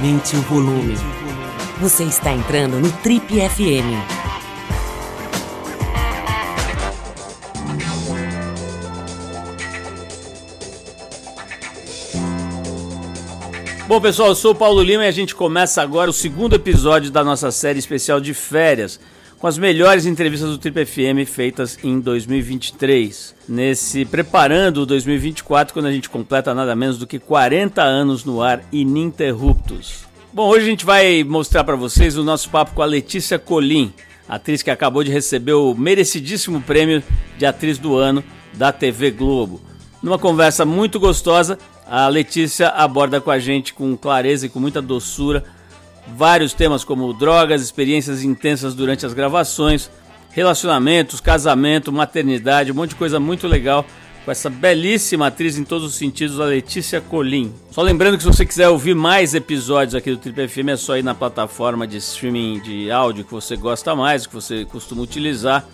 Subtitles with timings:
[0.00, 0.94] Aumente o volume.
[1.78, 4.00] Você está entrando no Trip FM.
[13.86, 17.10] Bom, pessoal, eu sou o Paulo Lima e a gente começa agora o segundo episódio
[17.10, 18.98] da nossa série especial de férias,
[19.40, 23.34] com as melhores entrevistas do Trip FM feitas em 2023.
[23.48, 28.42] Nesse preparando o 2024, quando a gente completa nada menos do que 40 anos no
[28.42, 30.04] ar ininterruptos.
[30.30, 33.94] Bom, hoje a gente vai mostrar para vocês o nosso papo com a Letícia Colim,
[34.28, 37.02] atriz que acabou de receber o merecidíssimo prêmio
[37.38, 39.62] de atriz do ano da TV Globo.
[40.02, 44.82] Numa conversa muito gostosa, a Letícia aborda com a gente com clareza e com muita
[44.82, 45.44] doçura
[46.16, 49.90] vários temas como drogas, experiências intensas durante as gravações,
[50.30, 53.84] relacionamentos, casamento, maternidade, um monte de coisa muito legal
[54.24, 57.52] com essa belíssima atriz em todos os sentidos, a Letícia Colim.
[57.70, 60.96] Só lembrando que se você quiser ouvir mais episódios aqui do Triple FM, é só
[60.96, 65.66] ir na plataforma de streaming de áudio que você gosta mais, que você costuma utilizar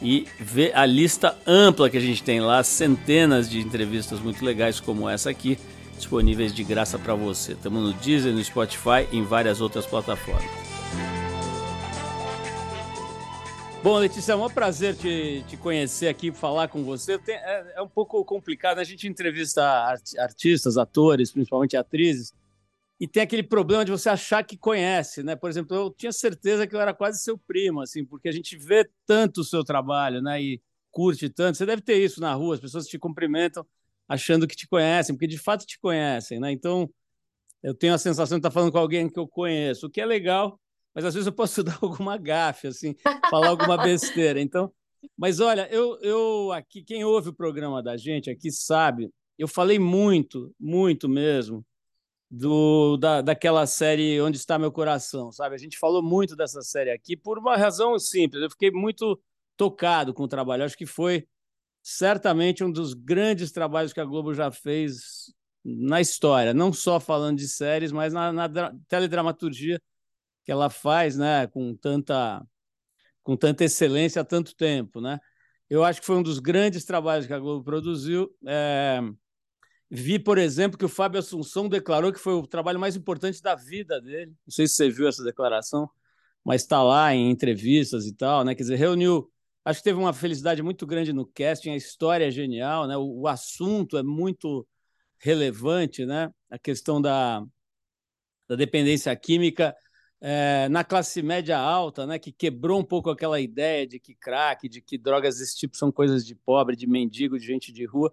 [0.00, 4.80] e ver a lista ampla que a gente tem lá, centenas de entrevistas muito legais
[4.80, 5.58] como essa aqui,
[5.96, 7.52] disponíveis de graça para você.
[7.52, 10.44] Estamos no Deezer, no Spotify e em várias outras plataformas.
[13.82, 17.18] Bom, Letícia, é um prazer te, te conhecer aqui, falar com você.
[17.18, 22.32] Tem, é, é, um pouco complicado, a gente entrevista art, artistas, atores, principalmente atrizes,
[22.98, 25.36] e tem aquele problema de você achar que conhece, né?
[25.36, 28.56] Por exemplo, eu tinha certeza que eu era quase seu primo, assim, porque a gente
[28.56, 30.40] vê tanto o seu trabalho, né?
[30.40, 31.58] E curte tanto.
[31.58, 33.66] Você deve ter isso na rua, as pessoas te cumprimentam
[34.08, 36.52] achando que te conhecem, porque de fato te conhecem, né?
[36.52, 36.90] Então,
[37.62, 40.06] eu tenho a sensação de estar falando com alguém que eu conheço, o que é
[40.06, 40.60] legal,
[40.94, 42.94] mas às vezes eu posso dar alguma gafe, assim,
[43.30, 44.40] falar alguma besteira.
[44.40, 44.72] Então,
[45.16, 49.78] mas olha, eu, eu aqui, quem ouve o programa da gente aqui sabe, eu falei
[49.78, 51.64] muito, muito mesmo,
[52.30, 55.54] do, da, daquela série Onde Está Meu Coração, sabe?
[55.54, 58.42] A gente falou muito dessa série aqui por uma razão simples.
[58.42, 59.20] Eu fiquei muito
[59.56, 60.64] tocado com o trabalho.
[60.64, 61.26] Acho que foi
[61.86, 67.36] certamente um dos grandes trabalhos que a Globo já fez na história, não só falando
[67.38, 69.78] de séries, mas na, na teledramaturgia
[70.44, 72.42] que ela faz, né, com tanta
[73.22, 75.18] com tanta excelência há tanto tempo, né?
[75.68, 78.30] Eu acho que foi um dos grandes trabalhos que a Globo produziu.
[78.46, 79.00] É...
[79.90, 83.54] Vi, por exemplo, que o Fábio Assunção declarou que foi o trabalho mais importante da
[83.54, 84.32] vida dele.
[84.46, 85.88] Não sei se você viu essa declaração,
[86.44, 88.54] mas está lá em entrevistas e tal, né?
[88.54, 89.30] Quer dizer, reuniu.
[89.64, 92.96] Acho que teve uma felicidade muito grande no casting, a história é genial, né?
[92.96, 94.66] O, assunto é muito
[95.18, 96.30] relevante, né?
[96.50, 97.42] A questão da,
[98.46, 99.74] da dependência química
[100.20, 104.68] é, na classe média alta, né, que quebrou um pouco aquela ideia de que crack,
[104.70, 108.10] de que drogas desse tipo são coisas de pobre, de mendigo, de gente de rua.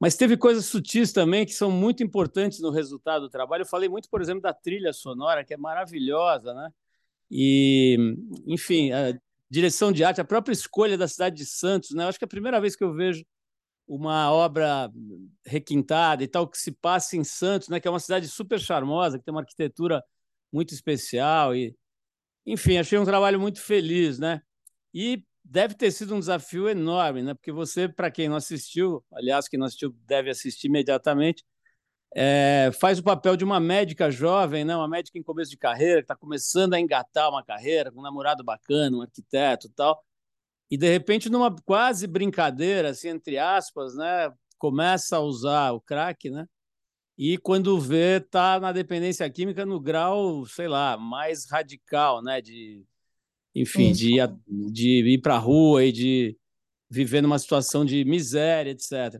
[0.00, 3.62] Mas teve coisas sutis também que são muito importantes no resultado do trabalho.
[3.62, 6.70] Eu falei muito, por exemplo, da trilha sonora, que é maravilhosa, né?
[7.30, 7.98] E,
[8.46, 9.18] enfim, a
[9.50, 12.04] direção de arte, a própria escolha da cidade de Santos, né?
[12.04, 13.24] Eu acho que é a primeira vez que eu vejo
[13.86, 14.90] uma obra
[15.44, 17.80] requintada e tal que se passa em Santos, né?
[17.80, 20.02] Que é uma cidade super charmosa, que tem uma arquitetura
[20.52, 21.76] muito especial e
[22.46, 24.40] enfim, achei um trabalho muito feliz, né?
[24.94, 27.34] E deve ter sido um desafio enorme, né?
[27.34, 31.44] Porque você, para quem não assistiu, aliás, quem não assistiu deve assistir imediatamente,
[32.18, 34.74] é, faz o papel de uma médica jovem, né?
[34.74, 38.02] Uma médica em começo de carreira, que está começando a engatar uma carreira, com um
[38.02, 40.02] namorado bacana, um arquiteto, tal.
[40.70, 44.32] E de repente, numa quase brincadeira, assim, entre aspas, né?
[44.58, 46.46] Começa a usar o crack, né?
[47.18, 52.84] e quando vê tá na dependência química no grau, sei lá, mais radical, né, de
[53.54, 54.16] enfim, de,
[54.46, 56.36] de ir para a rua e de
[56.90, 59.18] viver numa situação de miséria, etc.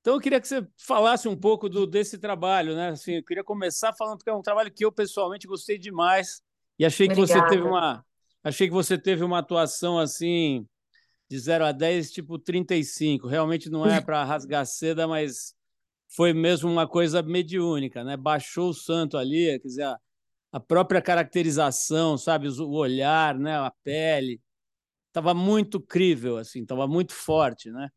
[0.00, 2.88] Então eu queria que você falasse um pouco do, desse trabalho, né?
[2.88, 6.42] Assim, eu queria começar falando porque é um trabalho que eu pessoalmente gostei demais
[6.78, 7.48] e achei que Obrigada.
[7.48, 8.04] você teve uma
[8.42, 10.66] achei que você teve uma atuação assim
[11.28, 13.28] de 0 a 10, tipo 35.
[13.28, 15.54] Realmente não é para rasgar seda, mas
[16.08, 18.16] foi mesmo uma coisa mediúnica, né?
[18.16, 19.98] Baixou o santo ali, quer dizer, a,
[20.52, 24.40] a própria caracterização, sabe, o olhar, né, a pele,
[25.06, 27.88] estava muito crível, assim, estava muito forte, né?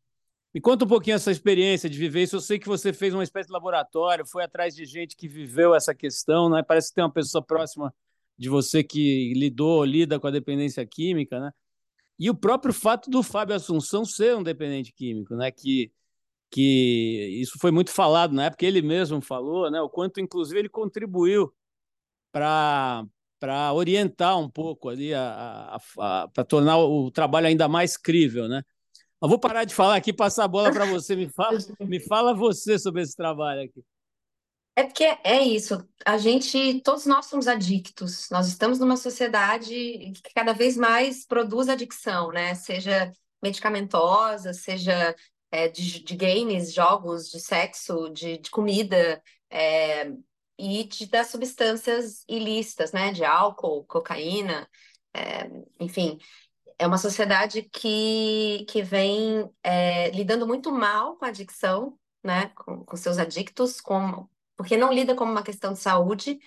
[0.54, 2.36] Me conta um pouquinho essa experiência de viver isso.
[2.36, 5.74] Eu sei que você fez uma espécie de laboratório, foi atrás de gente que viveu
[5.74, 6.62] essa questão, né?
[6.62, 7.92] Parece que tem uma pessoa próxima
[8.38, 11.52] de você que lidou, lida com a dependência química, né?
[12.18, 15.50] E o próprio fato do Fábio Assunção ser um dependente químico, né?
[15.50, 15.90] Que
[16.50, 20.68] que isso foi muito falado na época, ele mesmo falou, né, o quanto, inclusive, ele
[20.68, 21.52] contribuiu
[22.32, 23.04] para
[23.40, 25.10] para orientar um pouco ali,
[25.94, 28.62] para tornar o trabalho ainda mais crível, né?
[29.24, 31.16] Eu vou parar de falar aqui, passar a bola para você.
[31.16, 33.82] Me fala, me fala você sobre esse trabalho aqui.
[34.76, 40.34] É porque é isso, a gente, todos nós somos adictos, nós estamos numa sociedade que
[40.34, 42.54] cada vez mais produz adicção, né?
[42.56, 43.10] Seja
[43.42, 45.14] medicamentosa, seja
[45.50, 50.12] é, de, de, games, jogos, de sexo, de, de comida, é,
[50.58, 53.10] e de, das substâncias ilícitas, né?
[53.10, 54.68] De álcool, cocaína,
[55.14, 55.48] é,
[55.80, 56.18] enfim.
[56.78, 62.48] É uma sociedade que, que vem é, lidando muito mal com a adicção, né?
[62.48, 66.38] Com, com seus adictos, com porque não lida como uma questão de saúde,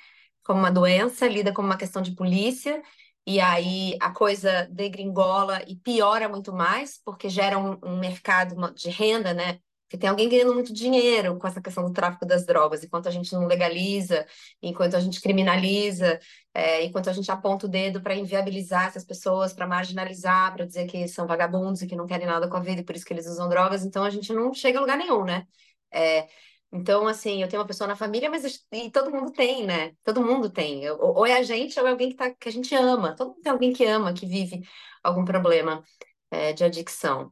[0.44, 2.81] como uma doença, lida como uma questão de polícia,
[3.25, 8.89] e aí a coisa degringola e piora muito mais, porque gera um, um mercado de
[8.89, 9.59] renda, né?
[9.87, 13.11] Porque tem alguém ganhando muito dinheiro com essa questão do tráfico das drogas, enquanto a
[13.11, 14.25] gente não legaliza,
[14.61, 16.19] enquanto a gente criminaliza,
[16.53, 20.87] é, enquanto a gente aponta o dedo para inviabilizar essas pessoas, para marginalizar, para dizer
[20.87, 23.13] que são vagabundos e que não querem nada com a vida e por isso que
[23.13, 25.47] eles usam drogas, então a gente não chega a lugar nenhum, né?
[25.91, 26.27] É,
[26.71, 28.43] então, assim, eu tenho uma pessoa na família, mas
[28.73, 29.93] e todo mundo tem, né?
[30.03, 30.89] Todo mundo tem.
[30.89, 33.15] Ou, ou é a gente, ou é alguém que, tá, que a gente ama.
[33.15, 34.61] Todo mundo tem alguém que ama, que vive
[35.03, 35.83] algum problema
[36.31, 37.31] é, de adicção.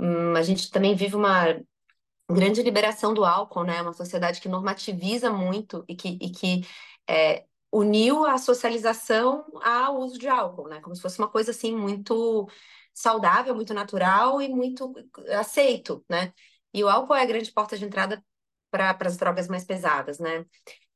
[0.00, 1.60] Hum, a gente também vive uma
[2.30, 3.82] grande liberação do álcool, né?
[3.82, 6.62] Uma sociedade que normativiza muito e que, e que
[7.08, 10.80] é, uniu a socialização ao uso de álcool, né?
[10.80, 12.48] Como se fosse uma coisa, assim, muito
[12.94, 14.92] saudável, muito natural e muito
[15.38, 16.32] aceito, né?
[16.72, 18.22] E o álcool é a grande porta de entrada
[18.70, 20.46] para as drogas mais pesadas, né?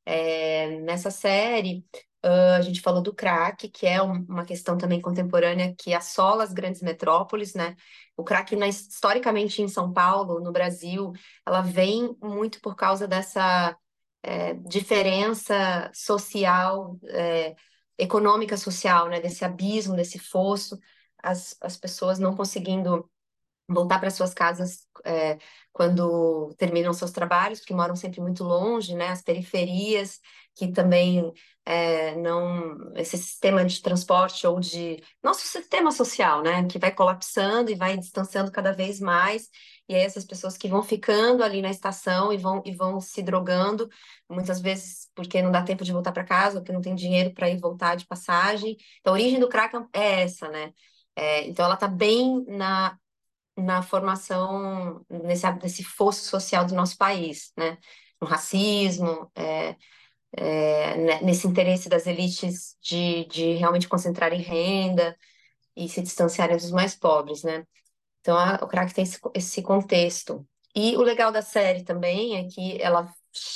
[0.06, 1.84] É, nessa série,
[2.24, 6.44] uh, a gente falou do crack, que é um, uma questão também contemporânea que assola
[6.44, 7.74] as grandes metrópoles, né?
[8.16, 11.12] O crack, na, historicamente, em São Paulo, no Brasil,
[11.44, 13.76] ela vem muito por causa dessa
[14.22, 17.56] é, diferença social, é,
[17.98, 19.20] econômica social, né?
[19.20, 20.78] Desse abismo, desse fosso,
[21.22, 23.10] as, as pessoas não conseguindo
[23.68, 25.38] voltar para suas casas é,
[25.72, 29.08] quando terminam seus trabalhos, porque moram sempre muito longe, né?
[29.08, 30.20] As periferias
[30.54, 31.32] que também
[31.66, 36.64] é, não esse sistema de transporte ou de nosso sistema social, né?
[36.66, 39.48] Que vai colapsando e vai distanciando cada vez mais.
[39.88, 43.22] E aí essas pessoas que vão ficando ali na estação e vão e vão se
[43.22, 43.88] drogando,
[44.28, 47.32] muitas vezes porque não dá tempo de voltar para casa, ou porque não tem dinheiro
[47.34, 48.76] para ir voltar de passagem.
[49.00, 50.72] Então a origem do crack é essa, né?
[51.14, 52.98] É, então ela está bem na
[53.56, 57.78] na formação, nesse, nesse fosso social do nosso país, né?
[58.20, 59.76] No racismo, é,
[60.36, 65.16] é, né, nesse interesse das elites de, de realmente concentrarem renda
[65.76, 67.66] e se distanciarem dos mais pobres, né?
[68.20, 70.46] Então, a, o crack tem esse, esse contexto.
[70.74, 73.12] E o legal da série também é que ela,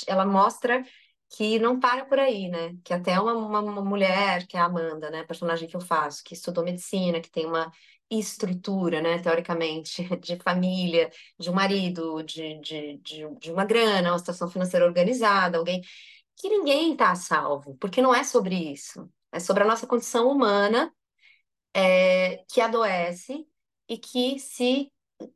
[0.07, 0.83] ela mostra
[1.29, 2.75] que não para por aí, né?
[2.83, 5.23] Que até uma, uma, uma, mulher, que é a Amanda, né?
[5.23, 7.71] Personagem que eu faço, que estudou medicina, que tem uma
[8.19, 11.09] estrutura, né, teoricamente, de família,
[11.39, 15.81] de um marido, de, de, de, de uma grana, uma situação financeira organizada, alguém
[16.37, 19.09] que ninguém está salvo, porque não é sobre isso.
[19.31, 20.93] É sobre a nossa condição humana
[21.73, 23.45] é, que adoece
[23.87, 24.91] e que se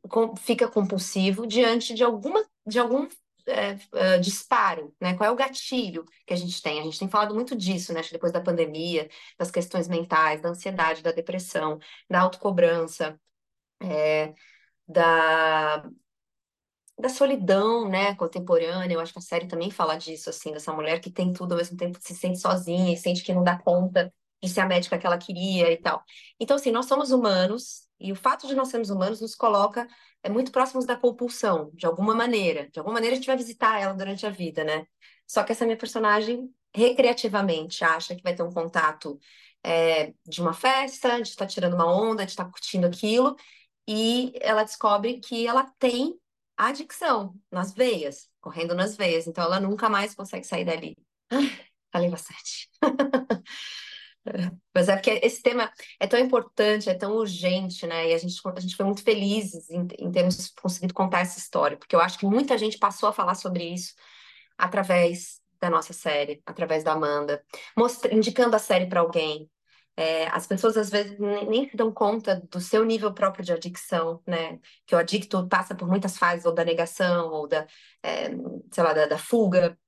[0.08, 3.08] com, fica compulsivo diante de alguma de algum
[3.46, 5.16] é, é, disparo, né?
[5.16, 6.80] Qual é o gatilho que a gente tem?
[6.80, 8.00] A gente tem falado muito disso, né?
[8.10, 9.08] Depois da pandemia,
[9.38, 11.78] das questões mentais, da ansiedade, da depressão,
[12.08, 13.18] da autocobrança,
[13.80, 14.34] é,
[14.88, 15.88] da,
[16.98, 18.94] da solidão, né, contemporânea.
[18.94, 21.58] Eu acho que a série também fala disso, assim, dessa mulher que tem tudo ao
[21.58, 24.98] mesmo tempo se sente sozinha e sente que não dá conta de ser a médica
[24.98, 26.02] que ela queria e tal.
[26.40, 29.86] Então, assim, nós somos humanos e o fato de nós sermos humanos nos coloca
[30.26, 32.68] é, muito próximos da compulsão, de alguma maneira.
[32.70, 34.86] De alguma maneira a gente vai visitar ela durante a vida, né?
[35.26, 39.18] Só que essa minha personagem, recreativamente, acha que vai ter um contato
[39.62, 43.36] é, de uma festa, de estar tirando uma onda, de estar curtindo aquilo,
[43.88, 46.18] e ela descobre que ela tem
[46.56, 50.96] adicção nas veias, correndo nas veias, então ela nunca mais consegue sair dali.
[51.30, 51.52] Ai,
[51.92, 52.68] falei bastante.
[54.74, 58.10] Mas é porque esse tema é tão importante, é tão urgente, né?
[58.10, 61.76] E a gente, a gente foi muito felizes em, em termos conseguido contar essa história,
[61.76, 63.94] porque eu acho que muita gente passou a falar sobre isso
[64.58, 67.42] através da nossa série, através da Amanda,
[67.76, 69.50] mostra, indicando a série para alguém.
[69.98, 74.22] É, as pessoas às vezes nem, se dão conta do seu nível próprio de adicção,
[74.26, 74.58] né?
[74.86, 77.66] Que o adicto passa por muitas fases, ou da negação, ou da,
[78.02, 78.28] é,
[78.70, 79.78] sei lá, da, da fuga.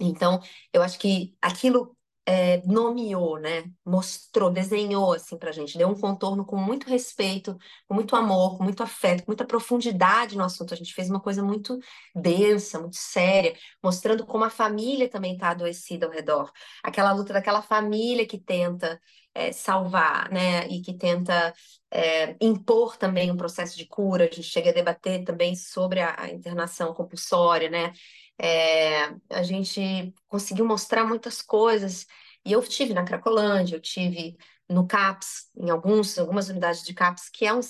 [0.00, 0.40] Então,
[0.72, 1.93] eu acho que aquilo
[2.26, 3.64] é, nomeou, né?
[3.84, 8.56] Mostrou, desenhou assim para a gente, deu um contorno com muito respeito, com muito amor,
[8.56, 10.72] com muito afeto, com muita profundidade no assunto.
[10.72, 11.78] A gente fez uma coisa muito
[12.14, 16.50] densa, muito séria, mostrando como a família também está adoecida ao redor.
[16.82, 18.98] Aquela luta daquela família que tenta
[19.34, 20.66] é, salvar, né?
[20.68, 21.52] E que tenta
[21.90, 24.24] é, impor também um processo de cura.
[24.24, 27.92] A gente chega a debater também sobre a, a internação compulsória, né?
[28.38, 32.06] É, a gente conseguiu mostrar muitas coisas.
[32.44, 34.36] E eu tive na Cracolândia, eu tive
[34.68, 37.60] no CAPS, em alguns, algumas unidades de CAPS, que é um,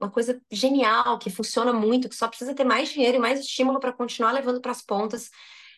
[0.00, 3.78] uma coisa genial, que funciona muito, que só precisa ter mais dinheiro e mais estímulo
[3.78, 5.30] para continuar levando para as pontas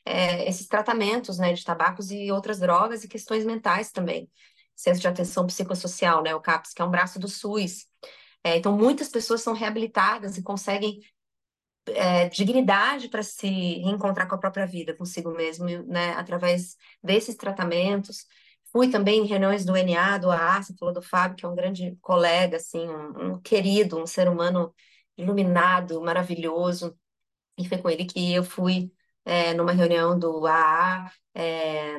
[0.04, 4.30] é, esses tratamentos né, de tabacos e outras drogas e questões mentais também.
[4.76, 7.86] Centro de Atenção Psicossocial, né, o CAPS, que é um braço do SUS.
[8.42, 11.00] É, então, muitas pessoas são reabilitadas e conseguem
[11.88, 18.26] é, dignidade para se reencontrar com a própria vida, consigo mesmo, né, através desses tratamentos.
[18.72, 21.54] Fui também em reuniões do NA, do AA, você falou do Fábio, que é um
[21.54, 24.74] grande colega, assim, um, um querido, um ser humano
[25.16, 26.96] iluminado, maravilhoso.
[27.58, 28.92] E foi com ele que eu fui
[29.24, 31.98] é, numa reunião do AA, é,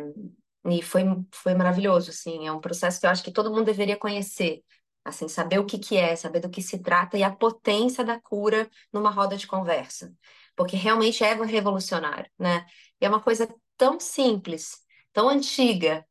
[0.69, 3.97] e foi, foi maravilhoso, assim, é um processo que eu acho que todo mundo deveria
[3.97, 4.63] conhecer,
[5.05, 8.19] assim, saber o que que é, saber do que se trata e a potência da
[8.19, 10.13] cura numa roda de conversa,
[10.55, 12.65] porque realmente é revolucionário, né?
[12.99, 13.47] E é uma coisa
[13.77, 14.83] tão simples,
[15.13, 16.05] tão antiga,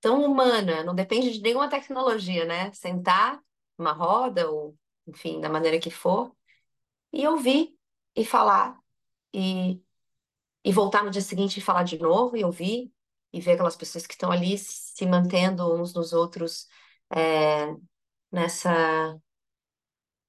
[0.00, 2.72] tão humana, não depende de nenhuma tecnologia, né?
[2.72, 3.40] Sentar
[3.78, 4.76] numa roda, ou
[5.06, 6.34] enfim, da maneira que for,
[7.12, 7.76] e ouvir
[8.16, 8.78] e falar,
[9.34, 9.80] e,
[10.64, 12.92] e voltar no dia seguinte e falar de novo, e ouvir,
[13.32, 16.68] e ver aquelas pessoas que estão ali se mantendo uns nos outros
[17.14, 17.74] é,
[18.32, 19.20] nessa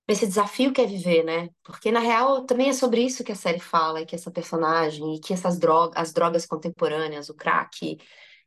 [0.07, 1.49] nesse desafio que é viver, né?
[1.63, 5.15] Porque na real também é sobre isso que a série fala, e que essa personagem,
[5.15, 7.97] e que essas drogas, as drogas contemporâneas, o crack,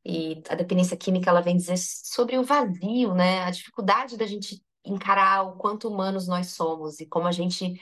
[0.05, 3.43] e a dependência química ela vem dizer sobre o vazio, né?
[3.45, 7.81] A dificuldade da gente encarar o quanto humanos nós somos e como a gente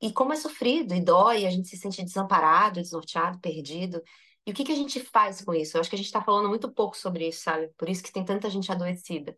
[0.00, 4.02] e como é sofrido e dói, a gente se sente desamparado, desnorteado, perdido.
[4.46, 5.76] E o que que a gente faz com isso?
[5.76, 7.68] Eu acho que a gente está falando muito pouco sobre isso, sabe?
[7.78, 9.36] Por isso que tem tanta gente adoecida,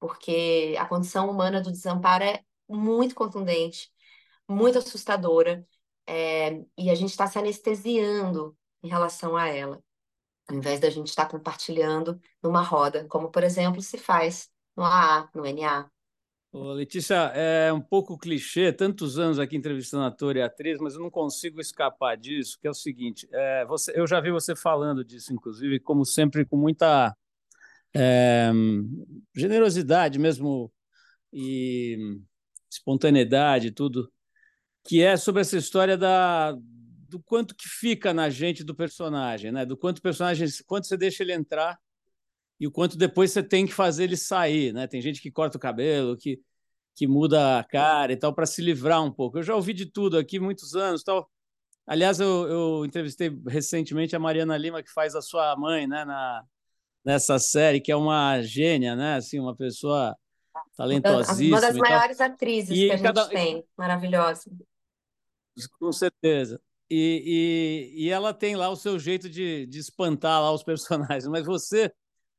[0.00, 3.90] porque a condição humana do desamparo é muito contundente,
[4.48, 5.66] muito assustadora,
[6.06, 6.62] é...
[6.78, 9.82] e a gente está se anestesiando em relação a ela
[10.50, 15.28] ao invés da gente estar compartilhando numa roda, como, por exemplo, se faz no AA,
[15.34, 15.88] no NA.
[16.52, 21.00] Ô, Letícia, é um pouco clichê, tantos anos aqui entrevistando ator e atriz, mas eu
[21.00, 25.04] não consigo escapar disso, que é o seguinte, é, você, eu já vi você falando
[25.04, 27.16] disso, inclusive, como sempre, com muita
[27.94, 28.50] é,
[29.34, 30.72] generosidade mesmo
[31.32, 31.96] e
[32.70, 34.10] espontaneidade tudo,
[34.84, 36.52] que é sobre essa história da,
[37.08, 39.66] do quanto que fica na gente do personagem, né?
[39.66, 41.78] Do quanto o personagem, quanto você deixa ele entrar
[42.58, 44.86] e o quanto depois você tem que fazer ele sair, né?
[44.86, 46.40] Tem gente que corta o cabelo, que
[46.94, 49.38] que muda a cara e tal para se livrar um pouco.
[49.38, 51.30] Eu já ouvi de tudo aqui muitos anos, tal.
[51.86, 56.44] Aliás, eu, eu entrevistei recentemente a Mariana Lima que faz a sua mãe, né, na
[57.04, 59.16] nessa série, que é uma gênia, né?
[59.16, 60.16] Assim, uma pessoa
[60.76, 61.58] talentosíssima.
[61.58, 63.28] Uma das maiores atrizes e que a gente cada...
[63.28, 64.50] tem, maravilhosa.
[65.78, 66.60] Com certeza.
[66.88, 71.26] E, e, e, ela tem lá o seu jeito de, de espantar lá os personagens.
[71.28, 71.92] Mas você,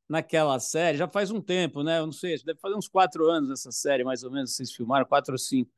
[0.09, 1.99] naquela série, já faz um tempo, né?
[1.99, 5.05] Eu não sei, deve fazer uns quatro anos essa série, mais ou menos, vocês filmaram,
[5.05, 5.71] quatro ou cinco.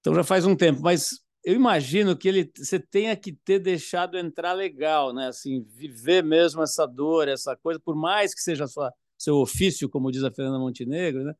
[0.00, 0.80] Então já faz um tempo.
[0.82, 5.28] Mas eu imagino que ele, você tenha que ter deixado entrar legal, né?
[5.28, 10.10] Assim, viver mesmo essa dor, essa coisa, por mais que seja sua, seu ofício, como
[10.12, 11.34] diz a Fernanda Montenegro, né?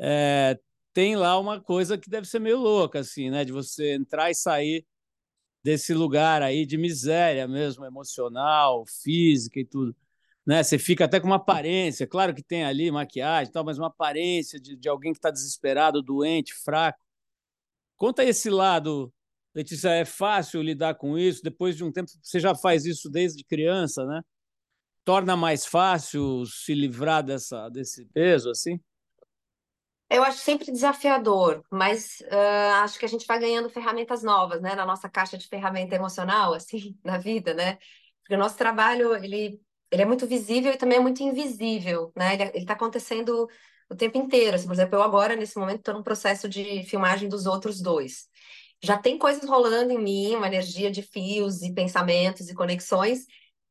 [0.00, 0.58] É,
[0.92, 3.44] tem lá uma coisa que deve ser meio louca, assim, né?
[3.44, 4.86] De você entrar e sair
[5.62, 9.94] desse lugar aí de miséria mesmo, emocional, física e tudo.
[10.46, 10.62] Né?
[10.62, 13.88] Você fica até com uma aparência, claro que tem ali maquiagem e tal, mas uma
[13.88, 16.98] aparência de, de alguém que está desesperado, doente, fraco.
[17.96, 19.12] Conta esse lado,
[19.58, 21.42] Letícia, é fácil lidar com isso?
[21.42, 24.22] Depois de um tempo, você já faz isso desde criança, né?
[25.04, 28.78] Torna mais fácil se livrar dessa, desse peso, assim?
[30.08, 34.76] Eu acho sempre desafiador, mas uh, acho que a gente vai ganhando ferramentas novas, né,
[34.76, 37.78] na nossa caixa de ferramenta emocional, assim, na vida, né?
[38.20, 39.60] Porque o nosso trabalho, ele,
[39.90, 42.34] ele é muito visível e também é muito invisível, né?
[42.34, 43.48] Ele, está acontecendo
[43.90, 44.54] o tempo inteiro.
[44.54, 48.28] Assim, por exemplo, eu agora, nesse momento, estou num processo de filmagem dos outros dois.
[48.82, 53.26] Já tem coisas rolando em mim, uma energia de fios e pensamentos e conexões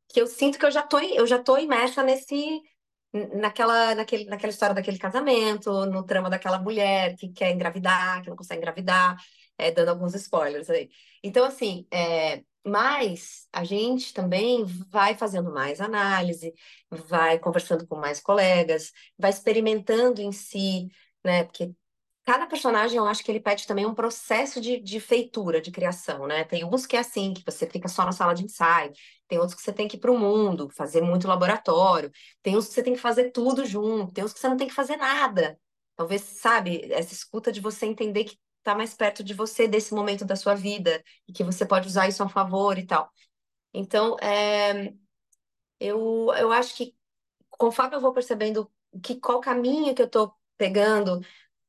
[0.09, 2.61] que eu sinto que eu já tô, eu já tô imersa nesse
[3.35, 8.35] naquela, naquele, naquela história daquele casamento, no trama daquela mulher que quer engravidar, que não
[8.37, 9.17] consegue engravidar,
[9.57, 10.89] é, dando alguns spoilers aí.
[11.23, 16.53] Então, assim, é, mas a gente também vai fazendo mais análise,
[16.89, 20.89] vai conversando com mais colegas, vai experimentando em si,
[21.23, 21.43] né?
[21.45, 21.73] Porque
[22.27, 26.27] cada personagem, eu acho que ele pede também um processo de, de feitura, de criação,
[26.27, 26.43] né?
[26.43, 28.91] Tem uns que é assim, que você fica só na sala de ensaio,
[29.29, 32.11] tem outros que você tem que ir para o mundo, fazer muito laboratório,
[32.43, 34.67] tem uns que você tem que fazer tudo junto, tem uns que você não tem
[34.67, 35.57] que fazer nada.
[35.95, 40.25] Talvez, sabe, essa escuta de você entender que está mais perto de você desse momento
[40.25, 43.09] da sua vida e que você pode usar isso a favor e tal.
[43.73, 44.93] Então, é,
[45.79, 46.93] eu, eu acho que
[47.51, 48.69] conforme eu vou percebendo
[49.01, 51.21] que qual caminho que eu estou pegando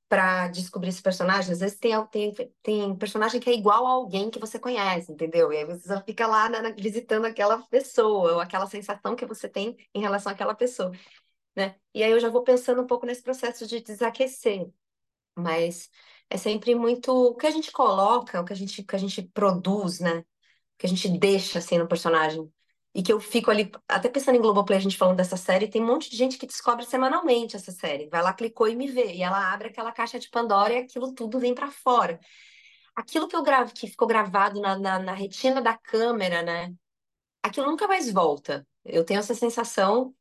[0.09, 4.31] para descobrir esse personagem, às vezes tem, tem, tem personagem que é igual a alguém
[4.31, 5.53] que você conhece, entendeu?
[5.53, 9.77] E aí você fica lá né, visitando aquela pessoa, ou aquela sensação que você tem
[9.95, 10.93] em relação àquela pessoa,
[11.57, 11.77] né?
[11.95, 14.71] E aí eu já vou pensando um pouco nesse processo de desaquecer,
[15.37, 15.91] mas
[16.31, 19.23] é sempre muito o que a gente coloca, o que a gente, que a gente
[19.23, 20.21] produz, né?
[20.21, 20.25] O
[20.79, 22.51] que a gente deixa assim no personagem.
[22.99, 25.81] E que eu fico ali, até pensando em Globoplay, a gente falando dessa série, tem
[25.81, 28.09] um monte de gente que descobre semanalmente essa série.
[28.09, 29.15] Vai lá, clicou e me vê.
[29.15, 32.19] E ela abre aquela caixa de Pandora e aquilo tudo vem para fora.
[32.97, 36.75] Aquilo que eu gravo, que ficou gravado na, na, na retina da câmera, né?
[37.41, 38.67] Aquilo nunca mais volta.
[38.85, 40.13] Eu tenho essa sensação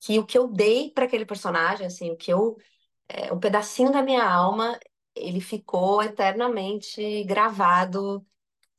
[0.00, 2.56] que o que eu dei para aquele personagem, assim, o que eu.
[3.08, 4.78] É, um pedacinho da minha alma,
[5.16, 8.24] ele ficou eternamente gravado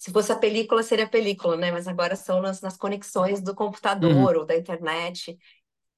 [0.01, 1.71] se fosse a película, seria a película, né?
[1.71, 4.39] Mas agora são nas, nas conexões do computador uhum.
[4.39, 5.37] ou da internet.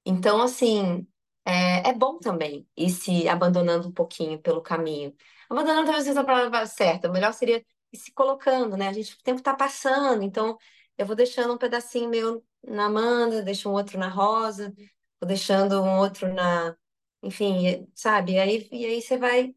[0.04, 1.06] Então, assim,
[1.42, 5.14] é, é, bom também ir se abandonando um pouquinho pelo caminho.
[5.48, 8.88] Abandonando talvez seja a palavra certa, o melhor seria ir se colocando, né?
[8.88, 10.58] A gente, o tempo está passando, então
[10.98, 14.74] eu vou deixando um pedacinho meu na Amanda, deixo um outro na Rosa,
[15.18, 16.76] vou deixando um outro na.
[17.22, 18.32] Enfim, sabe?
[18.32, 19.54] E aí, e aí você vai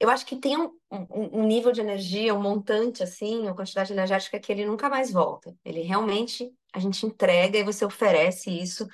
[0.00, 3.92] eu acho que tem um, um, um, nível de energia, um montante assim, uma quantidade
[3.92, 5.54] energética que ele nunca mais volta.
[5.62, 8.88] Ele realmente a gente entrega e você oferece isso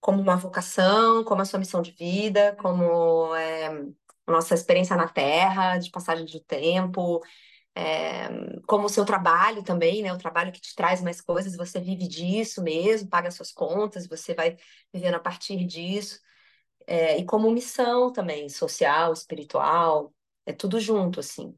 [0.00, 3.66] como uma vocação, como a sua missão de vida, como é,
[4.26, 7.20] a nossa experiência na Terra, de passagem de tempo,
[7.74, 8.28] é,
[8.66, 10.12] como o seu trabalho também, né?
[10.14, 14.34] O trabalho que te traz mais coisas, você vive disso mesmo, paga suas contas, você
[14.34, 14.56] vai
[14.92, 16.20] vivendo a partir disso
[16.86, 20.12] é, e como missão também, social, espiritual,
[20.44, 21.54] é tudo junto, assim.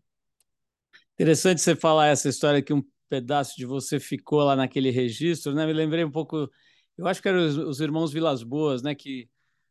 [1.14, 5.66] Interessante você falar essa história que um pedaço de você ficou lá naquele registro, né?
[5.66, 6.48] Me lembrei um pouco,
[6.96, 8.94] eu acho que eram os, os irmãos Vilas Boas, né?
[8.94, 9.28] Que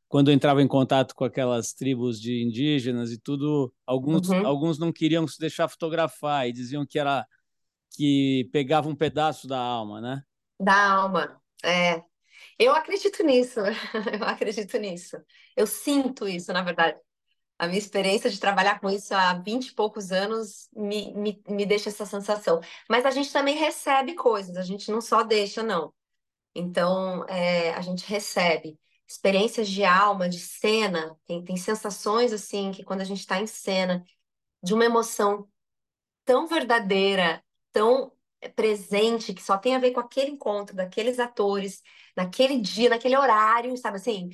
[0.08, 4.46] quando entrava em contato com aquelas tribos de indígenas e tudo, alguns, uhum.
[4.46, 7.26] alguns não queriam se deixar fotografar e diziam que era
[7.92, 10.22] que pegava um pedaço da alma, né?
[10.60, 12.04] Da alma, é.
[12.60, 13.60] Eu acredito nisso,
[14.20, 15.18] eu acredito nisso.
[15.56, 17.00] Eu sinto isso, na verdade.
[17.60, 21.66] A minha experiência de trabalhar com isso há 20 e poucos anos me, me, me
[21.66, 22.62] deixa essa sensação.
[22.90, 25.94] Mas a gente também recebe coisas, a gente não só deixa, não.
[26.56, 32.84] Então, é, a gente recebe experiências de alma, de cena, tem, tem sensações assim que
[32.84, 34.04] quando a gente está em cena,
[34.64, 35.48] de uma emoção
[36.26, 38.12] tão verdadeira, tão
[38.56, 41.82] presente, que só tem a ver com aquele encontro daqueles atores,
[42.16, 44.30] naquele dia, naquele horário, sabe assim?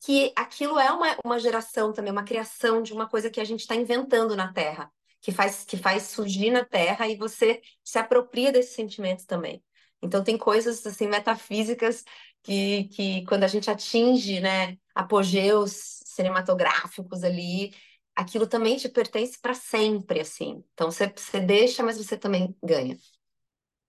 [0.00, 3.60] Que aquilo é uma, uma geração também, uma criação de uma coisa que a gente
[3.60, 8.52] está inventando na Terra, que faz, que faz surgir na Terra e você se apropria
[8.52, 9.62] desses sentimentos também.
[10.02, 12.04] Então tem coisas assim metafísicas
[12.42, 17.74] que, que quando a gente atinge, né, apogeus cinematográficos ali,
[18.14, 20.62] aquilo também te pertence para sempre, assim.
[20.74, 22.96] Então você, você deixa, mas você também ganha.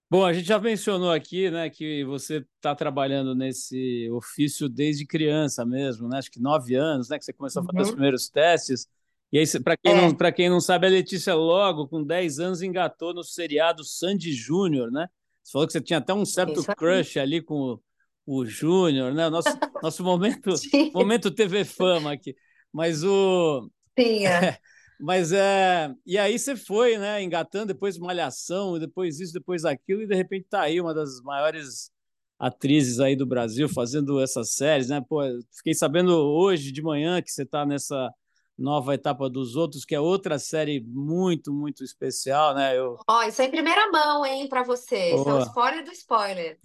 [0.08, 5.66] Bom, a gente já mencionou aqui, né, que você está trabalhando nesse ofício desde criança
[5.66, 6.18] mesmo, né?
[6.18, 7.94] Acho que nove anos, né, que você começou a fazer os uhum.
[7.94, 8.86] primeiros testes.
[9.32, 10.00] E aí, para quem, é.
[10.00, 14.92] não, quem não sabe, a Letícia logo, com 10 anos, engatou no seriado Sandy Júnior,
[14.92, 15.08] né?
[15.42, 17.54] Você falou que você tinha até um certo crush ali com
[18.24, 19.28] o, o Júnior, né?
[19.28, 19.48] Nosso,
[19.82, 20.52] nosso momento,
[20.94, 22.36] momento TV Fama aqui.
[22.72, 23.68] Mas o.
[23.98, 24.58] Sim, é.
[25.00, 25.92] Mas é.
[26.04, 27.22] E aí você foi, né?
[27.22, 31.90] Engatando, depois Malhação, depois isso, depois aquilo, e de repente tá aí uma das maiores
[32.38, 35.02] atrizes aí do Brasil fazendo essas séries, né?
[35.06, 35.20] Pô,
[35.56, 38.10] fiquei sabendo hoje de manhã que você está nessa
[38.58, 42.76] nova etapa dos outros, que é outra série muito, muito especial, né?
[42.76, 42.98] Eu...
[43.06, 45.14] Ó, isso é em primeira mão, hein, para você.
[45.14, 46.58] Isso é o spoiler do spoiler.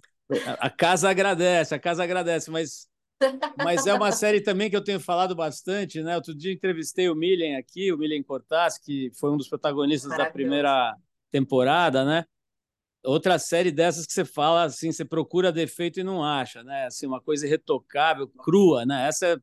[0.58, 2.88] A casa agradece, a casa agradece, mas
[3.56, 6.16] mas é uma série também que eu tenho falado bastante, né?
[6.16, 10.30] Outro dia entrevistei o Milen aqui, o Milen Cortaz, que foi um dos protagonistas da
[10.30, 10.96] primeira
[11.30, 12.24] temporada, né?
[13.04, 16.86] Outra série dessas que você fala assim, você procura defeito e não acha, né?
[16.86, 19.08] Assim, uma coisa irretocável, crua, né?
[19.08, 19.36] Essa é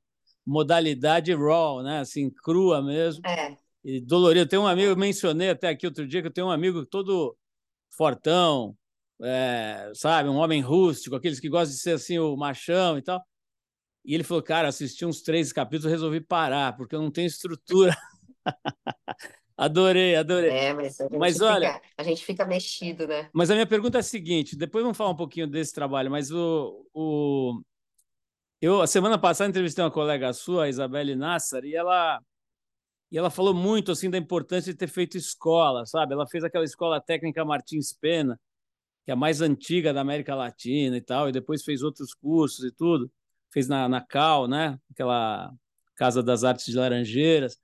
[0.45, 1.99] modalidade raw, né?
[1.99, 3.25] Assim, crua mesmo.
[3.25, 3.57] É.
[3.83, 4.49] E dolorido.
[4.49, 7.37] Tem um amigo, eu mencionei até aqui outro dia que eu tenho um amigo todo
[7.89, 8.75] fortão,
[9.21, 13.21] é, sabe, um homem rústico, aqueles que gostam de ser assim o machão e tal.
[14.05, 17.95] E ele falou, cara, assisti uns três capítulos, resolvi parar, porque eu não tenho estrutura.
[19.57, 20.49] adorei, adorei.
[20.49, 23.29] É, mas, a gente, mas fica, olha, a gente fica mexido, né?
[23.33, 26.31] Mas a minha pergunta é a seguinte: depois vamos falar um pouquinho desse trabalho, mas
[26.31, 26.85] o.
[26.93, 27.61] o...
[28.61, 32.19] Eu, a semana passada, entrevistei uma colega sua, a Isabelle Nassar, e ela,
[33.11, 36.13] e ela falou muito assim da importância de ter feito escola, sabe?
[36.13, 38.39] Ela fez aquela escola técnica Martins Pena,
[39.05, 42.65] que é a mais antiga da América Latina e tal, e depois fez outros cursos
[42.65, 43.09] e tudo.
[43.51, 44.79] Fez na, na Cal, né?
[44.91, 45.51] Aquela
[45.95, 47.59] Casa das Artes de Laranjeiras.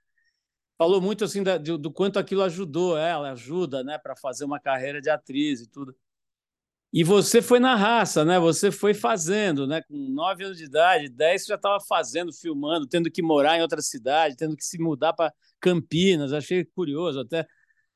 [0.78, 4.60] Falou muito assim da, do, do quanto aquilo ajudou ela, ajuda, né, para fazer uma
[4.60, 5.96] carreira de atriz e tudo.
[6.92, 8.40] E você foi na raça, né?
[8.40, 9.82] Você foi fazendo, né?
[9.82, 13.62] Com nove anos de idade, dez você já estava fazendo, filmando, tendo que morar em
[13.62, 16.32] outra cidade, tendo que se mudar para Campinas.
[16.32, 17.46] Achei curioso até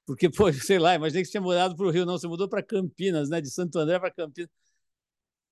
[0.06, 2.50] porque, pô, sei lá, imaginei que você tinha mudado para o Rio, não, você mudou
[2.50, 3.40] para Campinas, né?
[3.40, 4.50] De Santo André para Campinas.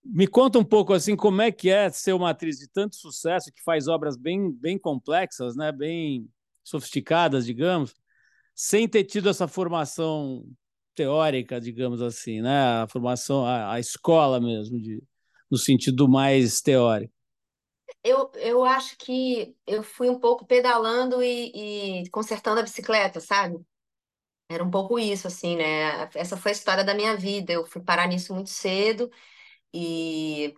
[0.10, 3.52] Me conta um pouco assim como é que é ser uma atriz de tanto sucesso
[3.52, 5.72] que faz obras bem, bem complexas, né?
[5.72, 6.30] Bem
[6.64, 7.94] sofisticadas, digamos,
[8.56, 10.46] sem ter tido essa formação
[10.96, 12.84] teórica, digamos assim, né?
[12.84, 15.04] A formação, a, a escola mesmo, de,
[15.52, 17.14] no sentido mais teórico.
[18.04, 23.60] Eu, eu acho que eu fui um pouco pedalando e, e consertando a bicicleta, sabe?
[24.50, 26.10] Era um pouco isso, assim, né?
[26.16, 27.52] Essa foi a história da minha vida.
[27.52, 29.12] Eu fui parar nisso muito cedo
[29.78, 30.56] e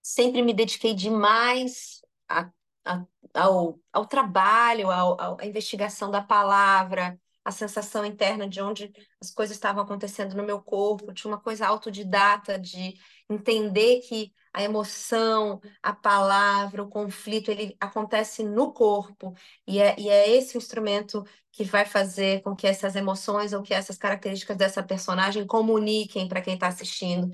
[0.00, 2.48] sempre me dediquei demais a,
[2.84, 9.32] a, ao, ao trabalho, ao, à investigação da palavra, a sensação interna de onde as
[9.32, 11.12] coisas estavam acontecendo no meu corpo.
[11.12, 12.94] Tinha uma coisa autodidata de
[13.32, 19.34] entender que a emoção, a palavra, o conflito, ele acontece no corpo,
[19.66, 23.74] e é, e é esse instrumento que vai fazer com que essas emoções ou que
[23.74, 27.30] essas características dessa personagem comuniquem para quem está assistindo.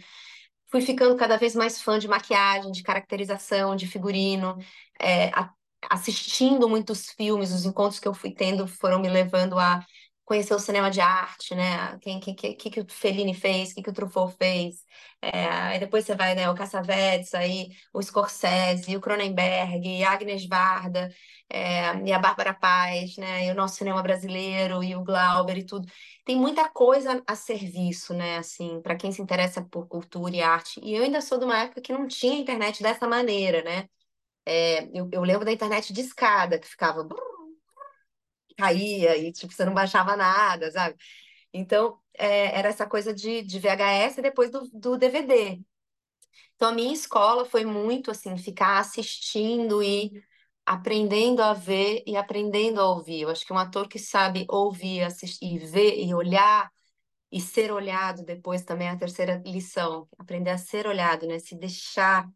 [0.71, 4.57] Fui ficando cada vez mais fã de maquiagem, de caracterização, de figurino,
[5.01, 5.53] é, a,
[5.91, 9.85] assistindo muitos filmes, os encontros que eu fui tendo foram me levando a
[10.29, 11.99] conhecer o cinema de arte, né?
[12.03, 14.85] Quem, que, que, que o Fellini fez, o que, que o Truffaut fez.
[15.23, 16.51] É, aí depois você vai, né?
[16.51, 21.11] O Cassavetes, aí o Scorsese, o Cronenberg, a Agnes Varda,
[21.49, 23.47] é, e a Bárbara Paz, né?
[23.47, 25.89] E o nosso cinema brasileiro, e o Glauber e tudo.
[26.27, 28.37] Tem muita coisa a serviço, né?
[28.37, 30.79] Assim, para quem se interessa por cultura e arte.
[30.85, 33.89] E eu ainda sou de uma época que não tinha internet dessa maneira, né?
[34.47, 37.05] É, eu, eu lembro da internet de escada, que ficava
[38.59, 40.97] caía e tipo, você não baixava nada, sabe?
[41.53, 45.61] Então, é, era essa coisa de, de VHS e depois do, do DVD.
[46.57, 50.13] Então, a minha escola foi muito assim, ficar assistindo e
[50.67, 53.23] aprendendo a ver e aprendendo a ouvir.
[53.23, 56.71] Eu acho que um ator que sabe ouvir, assistir, e ver e olhar
[57.33, 61.39] e ser olhado depois também é a terceira lição, aprender a ser olhado, né?
[61.39, 62.29] Se deixar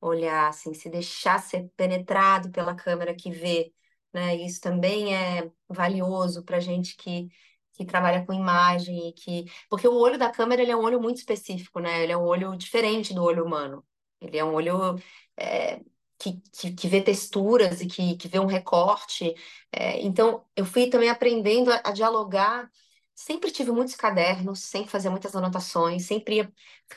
[0.00, 3.72] olhar, assim, se deixar ser penetrado pela câmera que vê
[4.12, 4.36] né?
[4.36, 7.28] Isso também é valioso para gente que,
[7.72, 11.00] que trabalha com imagem e que porque o olho da câmera ele é um olho
[11.00, 12.02] muito específico, né?
[12.02, 13.84] Ele é um olho diferente do olho humano.
[14.20, 14.96] Ele é um olho
[15.36, 15.80] é,
[16.18, 19.34] que, que, que, vê texturas e que, que vê um recorte.
[19.72, 22.70] É, então, eu fui também aprendendo a, a, dialogar.
[23.14, 26.52] Sempre tive muitos cadernos, sempre fazia muitas anotações, sempre ia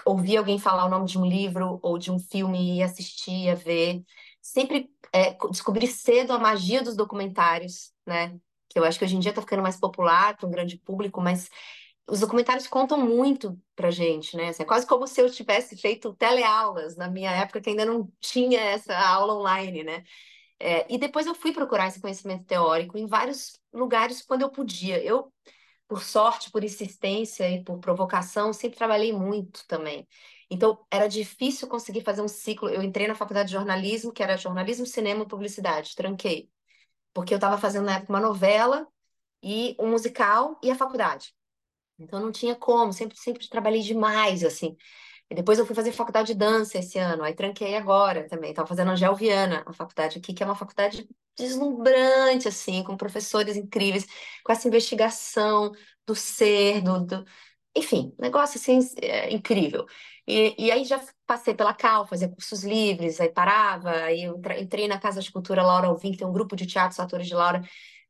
[0.06, 3.56] ouvir alguém falar o nome de um livro ou de um filme e assistir, a
[3.56, 4.04] ver
[4.44, 8.38] sempre é, descobri cedo a magia dos documentários, né?
[8.70, 11.22] Que eu acho que hoje em dia está ficando mais popular para um grande público,
[11.22, 11.50] mas
[12.08, 14.50] os documentários contam muito pra gente, né?
[14.50, 18.12] Assim, é quase como se eu tivesse feito teleaulas na minha época que ainda não
[18.20, 20.04] tinha essa aula online, né?
[20.60, 25.04] É, e depois eu fui procurar esse conhecimento teórico em vários lugares quando eu podia.
[25.04, 25.32] Eu,
[25.88, 30.08] por sorte, por insistência e por provocação, sempre trabalhei muito também.
[30.54, 32.70] Então, era difícil conseguir fazer um ciclo.
[32.70, 36.50] Eu entrei na faculdade de jornalismo, que era jornalismo, cinema e publicidade, tranquei.
[37.14, 38.88] Porque eu estava fazendo na época uma novela
[39.44, 41.34] e um musical e a faculdade.
[42.00, 44.76] Então, não tinha como, sempre, sempre trabalhei demais, assim.
[45.30, 48.52] E depois eu fui fazer faculdade de dança esse ano, aí tranquei agora também.
[48.52, 53.58] Estava fazendo Angel Viana, a faculdade aqui, que é uma faculdade deslumbrante, assim, com professores
[53.58, 54.06] incríveis,
[54.44, 55.72] com essa investigação
[56.06, 57.26] do ser, do, do...
[57.76, 59.86] enfim, negócio assim, é, incrível.
[60.28, 64.88] E, e aí já passei pela Cal, fazia cursos livres, aí parava, aí eu entrei
[64.88, 67.62] na Casa de Cultura Laura Alvim, tem um grupo de teatros atores de Laura.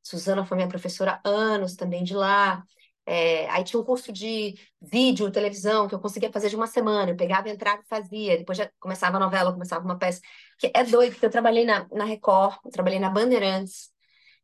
[0.04, 2.64] Suzana foi minha professora há anos também de lá.
[3.06, 7.12] É, aí tinha um curso de vídeo, televisão, que eu conseguia fazer de uma semana.
[7.12, 8.38] Eu pegava, entrava e fazia.
[8.38, 10.22] Depois já começava a novela, começava uma peça.
[10.60, 13.92] Que é doido, porque eu trabalhei na, na Record, eu trabalhei na Bandeirantes,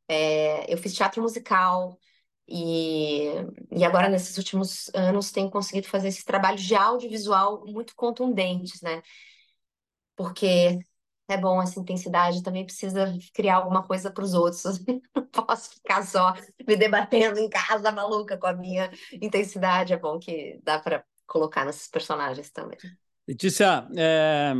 [0.08, 2.00] é, eu fiz teatro musical,
[2.50, 3.26] e,
[3.72, 9.04] e agora, nesses últimos anos, tenho conseguido fazer esses trabalhos de audiovisual muito contundentes, né?
[10.16, 10.80] Porque
[11.28, 14.64] é bom essa intensidade, também precisa criar alguma coisa para os outros.
[15.16, 16.34] Não posso ficar só
[16.68, 19.94] me debatendo em casa maluca com a minha intensidade.
[19.94, 22.80] É bom que dá para colocar nesses personagens também.
[23.28, 24.54] Letícia, é...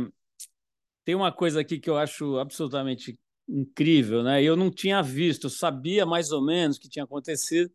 [1.04, 4.40] tem uma coisa aqui que eu acho absolutamente incrível, né?
[4.40, 7.68] Eu não tinha visto, eu sabia mais ou menos o que tinha acontecido,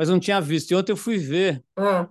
[0.00, 0.70] mas não tinha visto.
[0.70, 1.62] E ontem eu fui ver.
[1.76, 2.08] Ah.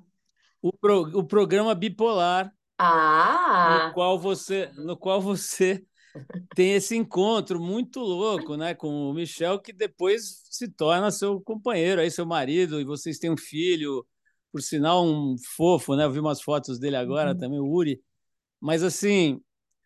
[0.61, 3.87] o, pro, o programa Bipolar, ah.
[3.87, 5.83] no qual você, no qual você
[6.55, 11.99] tem esse encontro muito louco, né, com o Michel, que depois se torna seu companheiro,
[11.99, 14.05] aí seu marido, e vocês têm um filho,
[14.51, 16.03] por sinal um fofo, né?
[16.03, 17.39] Eu vi umas fotos dele agora uhum.
[17.39, 17.99] também, o Uri.
[18.61, 19.41] Mas assim,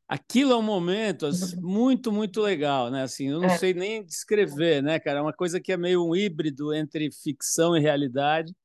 [0.08, 3.04] aquilo é um momento assim, muito, muito legal, né?
[3.04, 3.58] Assim, eu não é.
[3.58, 5.20] sei nem descrever, né, cara?
[5.20, 8.56] É uma coisa que é meio um híbrido entre ficção e realidade.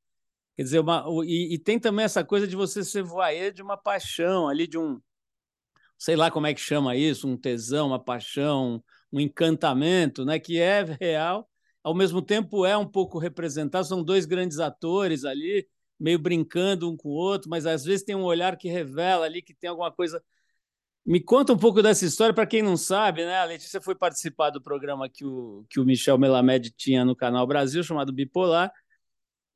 [0.57, 3.77] Quer dizer, uma, e, e tem também essa coisa de você ser voyeur de uma
[3.77, 5.01] paixão ali, de um,
[5.98, 10.59] sei lá como é que chama isso, um tesão, uma paixão, um encantamento, né, que
[10.59, 11.48] é real,
[11.83, 15.66] ao mesmo tempo é um pouco representado, são dois grandes atores ali,
[15.98, 19.42] meio brincando um com o outro, mas às vezes tem um olhar que revela ali
[19.42, 20.22] que tem alguma coisa.
[21.09, 23.38] Me conta um pouco dessa história, para quem não sabe, né?
[23.38, 27.47] A Letícia foi participar do programa que o, que o Michel Melamed tinha no Canal
[27.47, 28.71] Brasil, chamado Bipolar,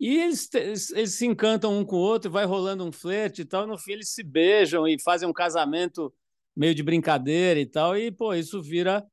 [0.01, 3.67] e eles, eles se encantam um com o outro, vai rolando um flerte e tal,
[3.67, 6.11] no fim eles se beijam e fazem um casamento
[6.57, 9.07] meio de brincadeira e tal, e, pô, isso vira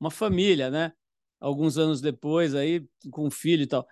[0.00, 0.92] uma família, né?
[1.38, 3.86] Alguns anos depois, aí, com um filho e tal.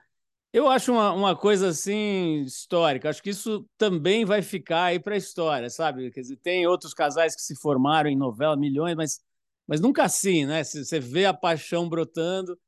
[0.52, 3.08] Eu acho uma, uma coisa assim histórica.
[3.08, 6.10] Acho que isso também vai ficar aí para a história, sabe?
[6.10, 9.20] Quer dizer, tem outros casais que se formaram em novela, milhões, mas,
[9.66, 10.62] mas nunca assim, né?
[10.62, 12.58] Você vê a paixão brotando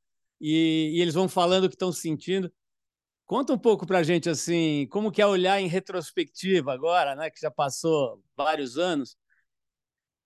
[0.41, 2.51] e, e eles vão falando o que estão sentindo.
[3.27, 7.31] Conta um pouco para a gente assim, como que é olhar em retrospectiva agora, né?
[7.31, 9.13] Que já passou vários anos.
[9.13, 9.17] O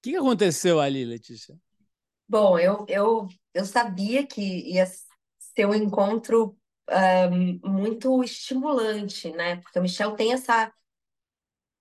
[0.03, 1.59] que aconteceu ali, Letícia?
[2.29, 4.87] Bom, eu, eu, eu sabia que ia
[5.39, 6.58] ser um encontro
[6.91, 9.57] um, muito estimulante, né?
[9.57, 10.73] Porque o Michel tem essa.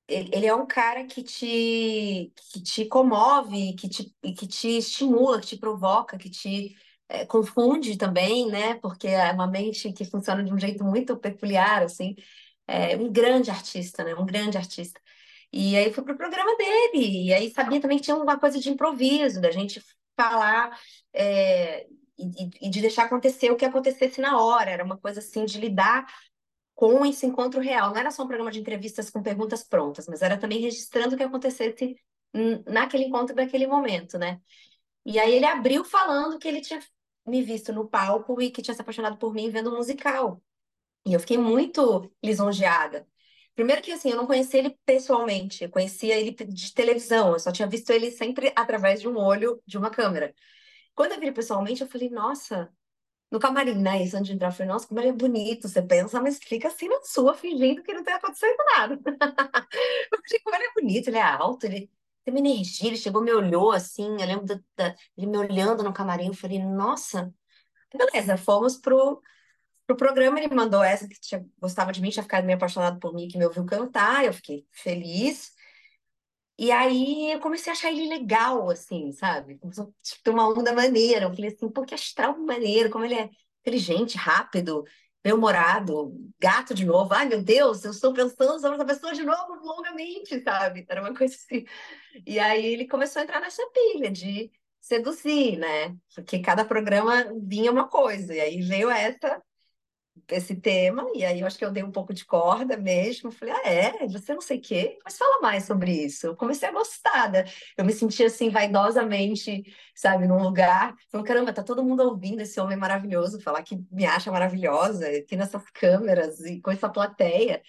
[0.08, 5.48] Ele é um cara que te, que te comove, que te, que te estimula, que
[5.48, 6.76] te provoca, que te
[7.10, 8.76] é, confunde também, né?
[8.76, 12.16] Porque é uma mente que funciona de um jeito muito peculiar, assim.
[12.68, 14.16] É um grande artista, né?
[14.16, 15.00] Um grande artista.
[15.52, 18.70] E aí fui pro programa dele, e aí sabia também que tinha uma coisa de
[18.70, 19.82] improviso, da gente
[20.16, 20.78] falar
[21.14, 21.88] é,
[22.18, 24.72] e, e, de deixar acontecer o que acontecesse na hora.
[24.72, 26.06] Era uma coisa assim de lidar
[26.76, 27.92] com esse encontro real.
[27.92, 31.18] Não era só um programa de entrevistas com perguntas prontas, mas era também registrando o
[31.18, 31.96] que acontecesse
[32.68, 34.40] naquele encontro, naquele momento, né?
[35.06, 36.80] E aí ele abriu falando que ele tinha
[37.26, 40.42] me visto no palco e que tinha se apaixonado por mim vendo um musical.
[41.06, 43.08] E eu fiquei muito lisonjeada.
[43.56, 47.52] Primeiro que assim, eu não conhecia ele pessoalmente, eu conhecia ele de televisão, eu só
[47.52, 50.34] tinha visto ele sempre através de um olho de uma câmera.
[50.98, 52.74] Quando eu vi pessoalmente, eu falei, nossa,
[53.32, 54.04] no camarim, né?
[54.04, 55.68] Isso antes de entrar, eu falei, nossa, como ele é bonito.
[55.70, 58.96] Você pensa, mas fica assim na sua, fingindo que não tem acontecendo nada.
[60.12, 61.92] eu falei, como ele é bonito, ele é alto, ele
[62.26, 62.88] tem uma energia.
[62.88, 64.08] Ele chegou, me olhou assim.
[64.20, 66.28] Eu lembro da, ele me olhando no camarim.
[66.30, 67.32] Eu falei, nossa,
[67.94, 69.22] beleza, fomos pro,
[69.86, 70.40] pro programa.
[70.40, 73.38] Ele mandou essa que tinha, gostava de mim, tinha ficado meio apaixonado por mim, que
[73.38, 74.26] me ouviu cantar.
[74.26, 75.57] Eu fiquei feliz.
[76.58, 79.58] E aí eu comecei a achar ele legal, assim, sabe?
[79.60, 81.26] Começou tipo, ter uma onda maneira.
[81.26, 83.30] Eu falei assim, pô, que astral maneiro, como ele é
[83.62, 84.84] inteligente, rápido,
[85.24, 87.14] bem-humorado, gato de novo.
[87.14, 90.86] Ai, meu Deus, eu estou pensando sobre essa pessoa de novo longamente, sabe?
[90.90, 91.66] Era uma coisa assim.
[92.26, 95.96] E aí ele começou a entrar nessa pilha de seduzir, né?
[96.16, 98.34] Porque cada programa vinha uma coisa.
[98.34, 99.42] E aí veio essa
[100.30, 103.32] esse tema, e aí eu acho que eu dei um pouco de corda mesmo.
[103.32, 104.08] Falei, ah, é?
[104.08, 105.00] Você não sei o quê?
[105.04, 106.28] Mas fala mais sobre isso.
[106.28, 107.46] Eu comecei a gostar, né?
[107.78, 109.64] Eu me senti assim, vaidosamente,
[109.96, 110.96] sabe, num lugar.
[111.10, 115.36] Falei, caramba, tá todo mundo ouvindo esse homem maravilhoso falar que me acha maravilhosa, aqui
[115.36, 117.62] nessas câmeras e com essa plateia.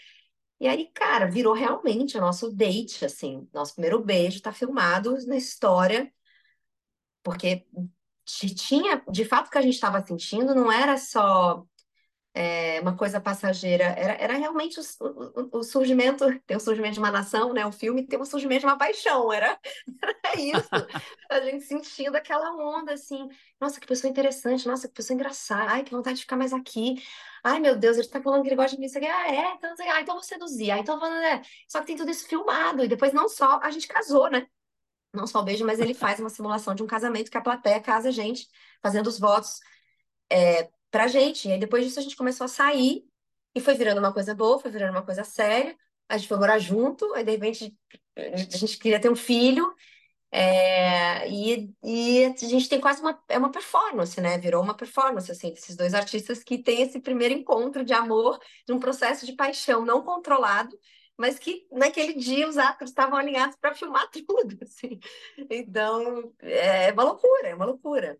[0.60, 3.48] E aí, cara, virou realmente o nosso date, assim.
[3.52, 6.12] Nosso primeiro beijo tá filmado na história,
[7.22, 7.66] porque
[8.24, 11.64] tinha, de fato, o que a gente estava sentindo não era só
[12.40, 17.00] é, uma coisa passageira, era, era realmente o, o, o, surgimento, tem o surgimento de
[17.00, 17.66] uma nação, né?
[17.66, 19.58] O filme tem o surgimento de uma paixão, era,
[20.00, 20.68] era isso.
[21.28, 23.28] a gente sentindo aquela onda assim,
[23.60, 27.02] nossa, que pessoa interessante, nossa, que pessoa engraçada, ai, que vontade de ficar mais aqui.
[27.42, 28.86] Ai, meu Deus, ele está falando que ele gosta de mim.
[28.86, 29.54] Isso aqui, ah, é?
[29.54, 30.70] Então, ah, então vou seduzir.
[30.70, 31.42] Ah, então, é.
[31.66, 32.84] Só que tem tudo isso filmado.
[32.84, 34.46] E depois, não só a gente casou, né?
[35.12, 37.80] Não só o beijo, mas ele faz uma simulação de um casamento que a plateia
[37.80, 38.46] casa a gente,
[38.82, 39.58] fazendo os votos.
[40.30, 41.48] É, pra gente.
[41.48, 43.04] E aí depois disso a gente começou a sair
[43.54, 45.76] e foi virando uma coisa boa, foi virando uma coisa séria.
[46.08, 47.76] A gente foi morar junto, aí de repente
[48.16, 49.74] a gente queria ter um filho.
[50.30, 54.38] É, e, e a gente tem quase uma, é uma performance, né?
[54.38, 58.72] Virou uma performance, assim, desses dois artistas que têm esse primeiro encontro de amor, de
[58.72, 60.78] um processo de paixão não controlado,
[61.16, 64.98] mas que naquele dia os atores estavam alinhados para filmar tudo, assim.
[65.50, 68.18] Então, é uma loucura, é uma loucura.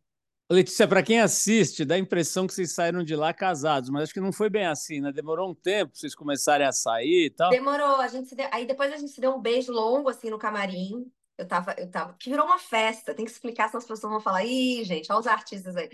[0.51, 4.15] Letícia, para quem assiste, dá a impressão que vocês saíram de lá casados, mas acho
[4.15, 5.13] que não foi bem assim, né?
[5.13, 7.51] Demorou um tempo para vocês começarem a sair e tal.
[7.51, 8.49] Demorou, a gente deu...
[8.51, 11.13] aí depois a gente se deu um beijo longo assim no camarim.
[11.37, 13.15] Eu tava, eu tava, que virou uma festa.
[13.15, 15.91] Tem que explicar, senão as pessoas vão falar, ih, gente, olha os artistas aí.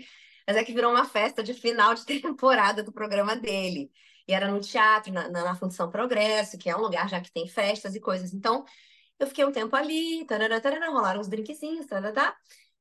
[0.47, 3.91] Mas é que virou uma festa de final de temporada do programa dele.
[4.25, 7.45] E era no teatro, na, na Função Progresso, que é um lugar já que tem
[7.45, 8.33] festas e coisas.
[8.33, 8.63] Então,
[9.19, 12.35] eu fiquei um tempo ali, tarará, tarará, rolaram uns drinkzinhos, tarará,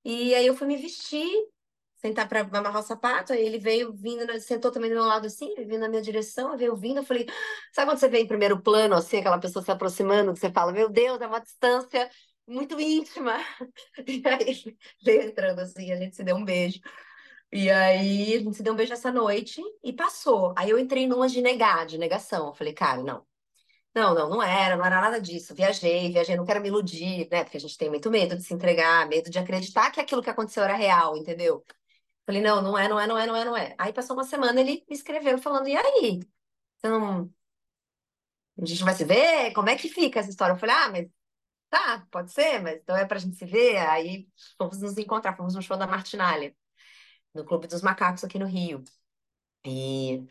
[0.05, 1.29] e aí eu fui me vestir
[2.05, 5.55] sentar para amarrar o sapato, aí ele veio vindo, sentou também do meu lado assim,
[5.57, 7.27] vindo na minha direção, veio vindo, eu falei,
[7.73, 10.71] sabe quando você vê em primeiro plano, assim, aquela pessoa se aproximando, que você fala,
[10.71, 12.11] meu Deus, é uma distância
[12.47, 13.39] muito íntima.
[14.07, 16.81] E aí veio entrando assim, a gente se deu um beijo.
[17.53, 20.53] E aí a gente se deu um beijo essa noite e passou.
[20.57, 22.49] Aí eu entrei numa de negar, de negação.
[22.49, 23.25] Eu falei, cara, não.
[23.95, 25.55] Não, não, não era, não era nada disso.
[25.55, 27.45] Viajei, viajei, não quero me iludir, né?
[27.45, 30.31] Porque a gente tem muito medo de se entregar, medo de acreditar que aquilo que
[30.31, 31.65] aconteceu era real, entendeu?
[32.27, 33.75] Falei, não, não é, não é, não é, não é, não é.
[33.79, 36.21] Aí passou uma semana, ele me escreveu falando, e aí?
[36.79, 37.33] Você não...
[38.61, 39.53] A gente vai se ver?
[39.53, 40.53] Como é que fica essa história?
[40.55, 41.09] Eu falei, ah, mas
[41.71, 43.79] tá, pode ser, mas então é pra gente se ver.
[43.79, 46.57] Aí fomos nos encontrar, fomos no show da Martinalha,
[47.35, 48.85] no Clube dos Macacos aqui no Rio.
[49.67, 50.27] E,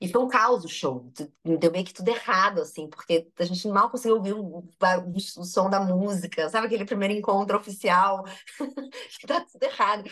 [0.00, 1.12] e foi um caos o show,
[1.44, 4.68] deu meio que tudo errado, assim, porque a gente mal conseguiu ouvir o, o,
[5.16, 8.24] o som da música, sabe aquele primeiro encontro oficial?
[9.26, 10.08] tá tudo errado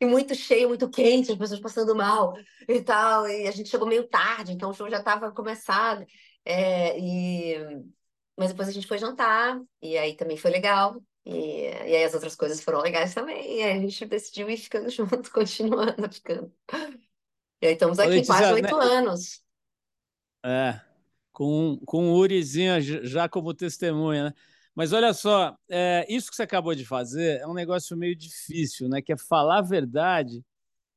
[0.00, 2.34] e muito cheio, muito quente, as pessoas passando mal
[2.68, 3.28] e tal.
[3.28, 6.06] E a gente chegou meio tarde, então o show já estava começado.
[6.44, 7.56] É, e...
[8.36, 11.02] Mas depois a gente foi jantar, e aí também foi legal.
[11.26, 13.58] E, e aí as outras coisas foram legais também.
[13.58, 16.52] E aí a gente decidiu ir ficando junto, continuando ficando.
[17.62, 18.84] E aí estamos aqui Letícia, quase oito né?
[18.84, 19.42] anos.
[20.42, 20.80] É,
[21.30, 24.34] com, com o Urizinho já como testemunha, né?
[24.74, 28.88] Mas olha só, é, isso que você acabou de fazer é um negócio meio difícil,
[28.88, 29.02] né?
[29.02, 30.42] Que é falar a verdade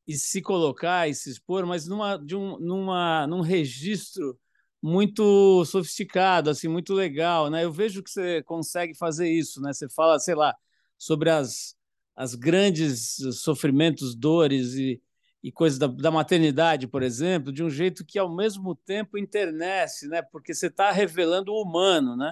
[0.07, 4.39] e se colocar e se expor, mas numa, de um, numa, num registro
[4.81, 7.63] muito sofisticado, assim, muito legal, né?
[7.63, 9.73] Eu vejo que você consegue fazer isso, né?
[9.73, 10.55] Você fala, sei lá,
[10.97, 11.75] sobre as,
[12.15, 15.01] as grandes sofrimentos, dores e,
[15.43, 20.07] e coisas da, da maternidade, por exemplo, de um jeito que ao mesmo tempo internece,
[20.07, 20.21] né?
[20.21, 22.31] Porque você está revelando o humano, né?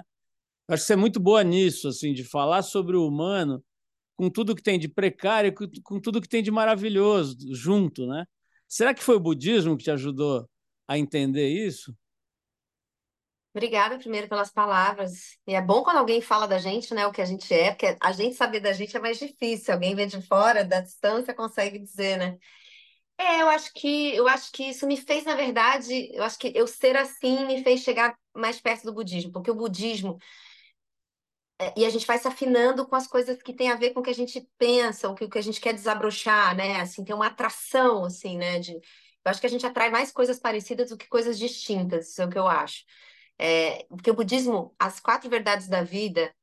[0.66, 3.62] Acho que você é muito boa nisso, assim, de falar sobre o humano
[4.16, 8.24] com tudo que tem de precário, com tudo que tem de maravilhoso junto, né?
[8.66, 10.48] Será que foi o budismo que te ajudou
[10.88, 11.94] a entender isso?
[13.54, 15.36] Obrigada primeiro pelas palavras.
[15.46, 17.98] E é bom quando alguém fala da gente, né, o que a gente é, porque
[18.00, 19.74] a gente saber da gente é mais difícil.
[19.74, 22.38] Alguém vem de fora, da distância, consegue dizer, né?
[23.24, 26.52] É, eu acho que eu acho que isso me fez, na verdade, eu acho que
[26.54, 30.18] eu ser assim me fez chegar mais perto do budismo, porque o budismo
[31.60, 34.00] é, e a gente vai se afinando com as coisas que tem a ver com
[34.00, 36.80] o que a gente pensa, o que, o que a gente quer desabrochar, né?
[36.80, 38.58] Assim, tem uma atração, assim, né?
[38.58, 38.80] De, eu
[39.24, 42.30] acho que a gente atrai mais coisas parecidas do que coisas distintas, isso é o
[42.30, 42.84] que eu acho.
[43.38, 46.34] É, porque o budismo, as quatro verdades da vida,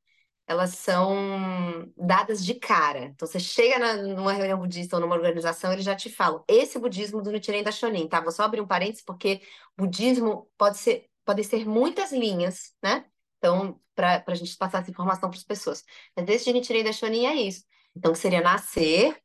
[0.50, 3.06] elas são dadas de cara.
[3.06, 6.80] Então, você chega na, numa reunião budista ou numa organização, eles já te falam, esse
[6.80, 8.20] budismo do Nichiren Daishonin, tá?
[8.20, 9.44] Vou só abrir um parênteses, porque
[9.78, 13.06] budismo pode ser, pode ser muitas linhas, né?
[13.38, 15.84] Então, para a gente passar essa informação para as pessoas.
[16.16, 17.64] Mas esse de Nichiren Daishonin é isso.
[17.96, 19.22] Então, que seria nascer,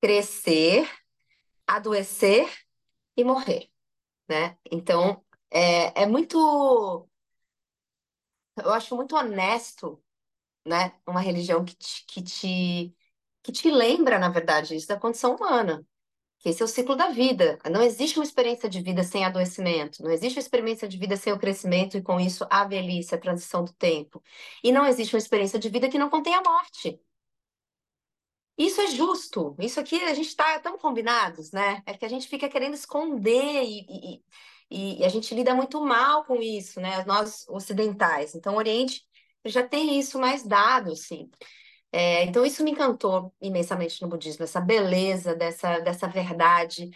[0.00, 0.90] crescer,
[1.64, 2.52] adoecer
[3.16, 3.70] e morrer,
[4.28, 4.58] né?
[4.68, 7.08] Então, é, é muito...
[8.56, 10.03] Eu acho muito honesto,
[10.66, 10.92] né?
[11.06, 12.96] Uma religião que te, que te,
[13.42, 15.86] que te lembra, na verdade, isso da condição humana
[16.44, 17.58] que esse é o ciclo da vida.
[17.70, 21.32] Não existe uma experiência de vida sem adoecimento, não existe uma experiência de vida sem
[21.32, 24.22] o crescimento e com isso a velhice, a transição do tempo.
[24.62, 27.00] E não existe uma experiência de vida que não contém a morte.
[28.58, 29.56] Isso é justo.
[29.58, 31.82] Isso aqui a gente está tão combinados, né?
[31.86, 34.22] É que a gente fica querendo esconder e,
[34.70, 37.04] e, e, a gente lida muito mal com isso, né?
[37.04, 38.34] Nós ocidentais.
[38.34, 39.02] Então, o Oriente
[39.44, 41.30] já tem isso mais dado, sim.
[41.92, 46.90] É, então, isso me encantou imensamente no budismo, essa beleza dessa, dessa verdade.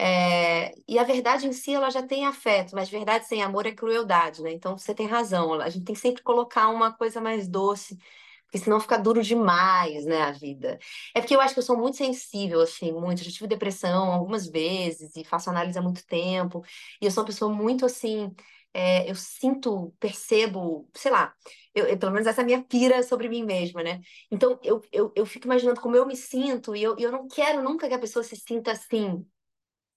[0.00, 3.72] É, e a verdade em si, ela já tem afeto, mas verdade sem amor é
[3.72, 4.52] crueldade, né?
[4.52, 7.98] Então, você tem razão, a gente tem que sempre colocar uma coisa mais doce,
[8.44, 10.78] porque senão fica duro demais, né, a vida.
[11.14, 13.22] É porque eu acho que eu sou muito sensível, assim, muito.
[13.24, 16.62] Já tive depressão algumas vezes e faço análise há muito tempo,
[17.00, 18.34] e eu sou uma pessoa muito, assim,
[18.72, 21.34] é, eu sinto, percebo, sei lá,
[21.78, 24.00] eu, eu, pelo menos essa é a minha pira sobre mim mesma, né?
[24.30, 27.62] Então eu, eu, eu fico imaginando como eu me sinto e eu, eu não quero
[27.62, 29.26] nunca que a pessoa se sinta assim,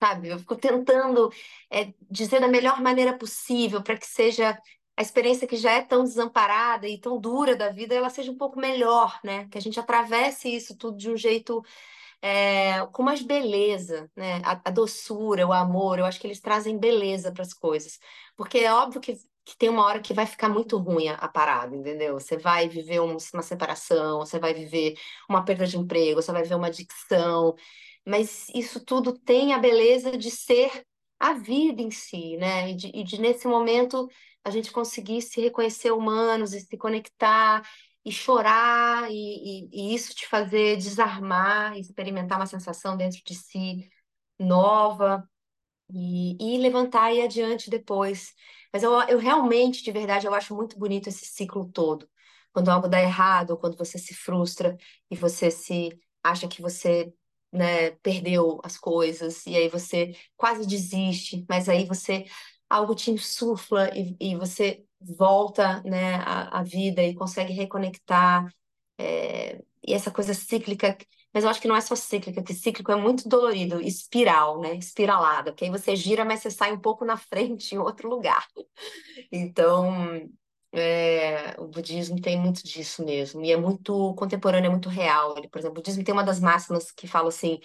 [0.01, 0.29] sabe?
[0.29, 1.31] Eu fico tentando
[1.69, 4.57] é, dizer da melhor maneira possível para que seja
[4.97, 8.37] a experiência que já é tão desamparada e tão dura da vida, ela seja um
[8.37, 9.47] pouco melhor, né?
[9.49, 11.63] Que a gente atravesse isso tudo de um jeito
[12.21, 14.41] é, com mais beleza, né?
[14.45, 17.99] A, a, doçura, o amor, eu acho que eles trazem beleza para as coisas.
[18.35, 21.27] Porque é óbvio que, que, tem uma hora que vai ficar muito ruim a, a
[21.27, 22.13] parada, entendeu?
[22.13, 24.95] Você vai viver um, uma separação, você vai viver
[25.29, 27.55] uma perda de emprego, você vai viver uma adicção,
[28.05, 30.85] mas isso tudo tem a beleza de ser
[31.19, 32.71] a vida em si, né?
[32.71, 34.07] E de, e de nesse momento
[34.43, 37.61] a gente conseguir se reconhecer humanos e se conectar
[38.03, 43.89] e chorar e, e, e, isso te fazer desarmar, experimentar uma sensação dentro de si
[44.39, 45.23] nova
[45.89, 48.33] e, e levantar e adiante depois.
[48.73, 52.09] Mas eu, eu realmente, de verdade, eu acho muito bonito esse ciclo todo.
[52.53, 54.77] Quando algo dá errado, quando você se frustra
[55.09, 55.89] e você se
[56.23, 57.13] acha que você
[57.51, 62.25] né, perdeu as coisas e aí você quase desiste, mas aí você
[62.69, 68.53] algo te insufla e, e você volta né, à, à, vida e consegue reconectar.
[68.97, 70.97] É, e essa coisa cíclica,
[71.33, 74.75] mas eu acho que não é só cíclica, que cíclico é muito dolorido, espiral, né?
[74.75, 78.47] Espiralada, porque aí você gira, mas você sai um pouco na frente em outro lugar.
[79.31, 80.29] Então,
[80.73, 85.37] é, o budismo tem muito disso mesmo, e é muito contemporâneo, é muito real.
[85.37, 87.59] Ele, por exemplo, o budismo tem uma das máximas que fala assim: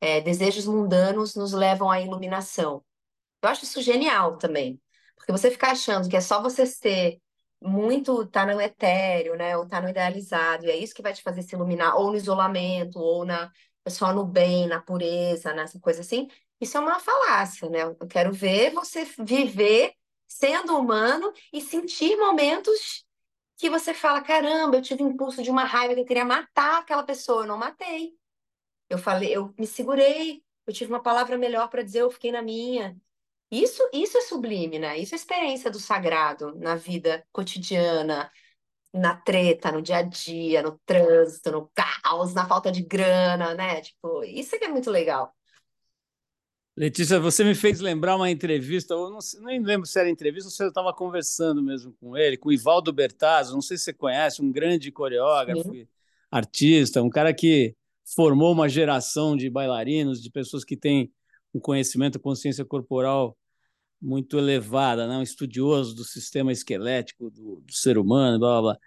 [0.00, 2.84] é, desejos mundanos nos levam à iluminação.
[3.42, 4.80] Eu acho isso genial também,
[5.16, 7.20] porque você ficar achando que é só você ser
[7.64, 11.22] muito, tá no etéreo, né, ou tá no idealizado, e é isso que vai te
[11.22, 13.50] fazer se iluminar, ou no isolamento, ou na
[13.88, 16.28] só no bem, na pureza, nessa coisa assim,
[16.60, 17.82] isso é uma falácia, né?
[17.82, 19.92] Eu quero ver você viver
[20.26, 23.04] sendo humano e sentir momentos
[23.56, 27.02] que você fala: caramba, eu tive impulso de uma raiva que eu queria matar aquela
[27.04, 28.14] pessoa, eu não matei.
[28.88, 32.42] Eu falei, eu me segurei, eu tive uma palavra melhor para dizer, eu fiquei na
[32.42, 32.96] minha.
[33.54, 34.98] Isso, isso é sublime, né?
[34.98, 38.28] Isso é experiência do sagrado na vida cotidiana,
[38.92, 43.80] na treta, no dia a dia, no trânsito, no caos, na falta de grana, né?
[43.80, 45.32] Tipo, isso é que é muito legal.
[46.76, 50.50] Letícia, você me fez lembrar uma entrevista, eu não, nem lembro se era entrevista ou
[50.50, 53.92] se eu estava conversando mesmo com ele, com o Ivaldo Bertazzo, não sei se você
[53.92, 55.86] conhece, um grande coreógrafo, Sim.
[56.28, 61.12] artista, um cara que formou uma geração de bailarinos, de pessoas que têm
[61.54, 63.38] um conhecimento, consciência corporal
[64.00, 65.16] muito elevada, né?
[65.16, 68.80] um estudioso do sistema esquelético do, do ser humano, blá, blá, blá.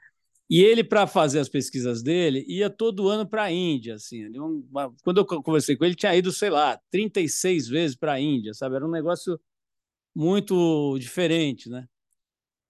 [0.50, 3.96] E ele, para fazer as pesquisas dele, ia todo ano para a Índia.
[3.96, 4.94] Assim, uma...
[5.04, 8.76] quando eu conversei com ele, tinha ido, sei lá, 36 vezes para a Índia, sabe?
[8.76, 9.40] Era um negócio
[10.16, 11.86] muito diferente, né?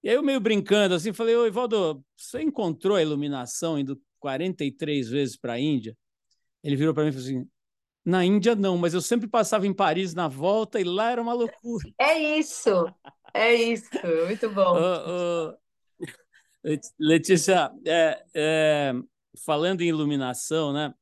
[0.02, 5.08] E aí eu meio brincando assim, falei, ô Ivaldo, você encontrou a iluminação indo 43
[5.08, 5.96] vezes para a Índia?
[6.62, 7.48] Ele virou para mim e falou assim,
[8.04, 11.32] na Índia, não, mas eu sempre passava em Paris na volta e lá era uma
[11.32, 11.88] loucura.
[12.00, 12.70] É isso,
[13.34, 13.90] é isso,
[14.26, 14.76] muito bom.
[16.98, 18.92] Letícia, é, é,
[19.44, 20.92] falando em iluminação, né?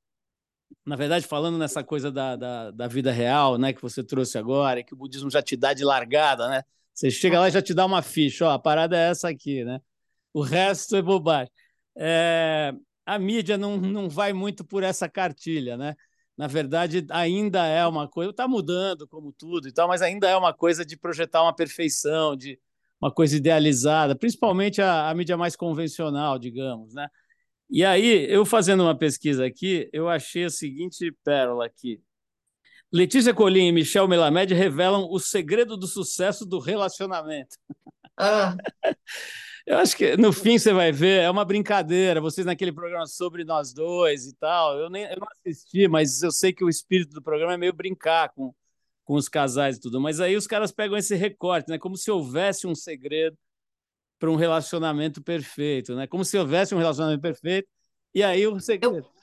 [0.85, 4.83] Na verdade, falando nessa coisa da, da, da, vida real, né, que você trouxe agora,
[4.83, 6.63] que o budismo já te dá de largada, né?
[6.95, 9.65] Você chega lá e já te dá uma ficha, ó, a parada é essa aqui,
[9.65, 9.81] né?
[10.33, 11.53] O resto é bobagem.
[11.97, 12.73] É,
[13.05, 15.97] a mídia não, não vai muito por essa cartilha, né?
[16.37, 20.37] Na verdade, ainda é uma coisa, está mudando como tudo e tal, mas ainda é
[20.37, 22.59] uma coisa de projetar uma perfeição, de
[23.01, 27.09] uma coisa idealizada, principalmente a, a mídia mais convencional, digamos, né?
[27.69, 32.01] E aí, eu fazendo uma pesquisa aqui, eu achei a seguinte pérola aqui.
[32.93, 37.57] Letícia Colim e Michel Melamed revelam o segredo do sucesso do relacionamento.
[38.17, 38.57] Ah.
[39.67, 42.21] Eu acho que no fim você vai ver, é uma brincadeira.
[42.21, 44.79] Vocês naquele programa sobre nós dois e tal.
[44.79, 47.73] Eu nem eu não assisti, mas eu sei que o espírito do programa é meio
[47.73, 48.55] brincar com,
[49.05, 50.01] com os casais e tudo.
[50.01, 51.79] Mas aí os caras pegam esse recorte, né?
[51.79, 53.37] Como se houvesse um segredo
[54.21, 56.07] para um relacionamento perfeito, né?
[56.07, 57.69] Como se houvesse um relacionamento perfeito
[58.15, 58.99] e aí o segredo.
[58.99, 59.16] Eu...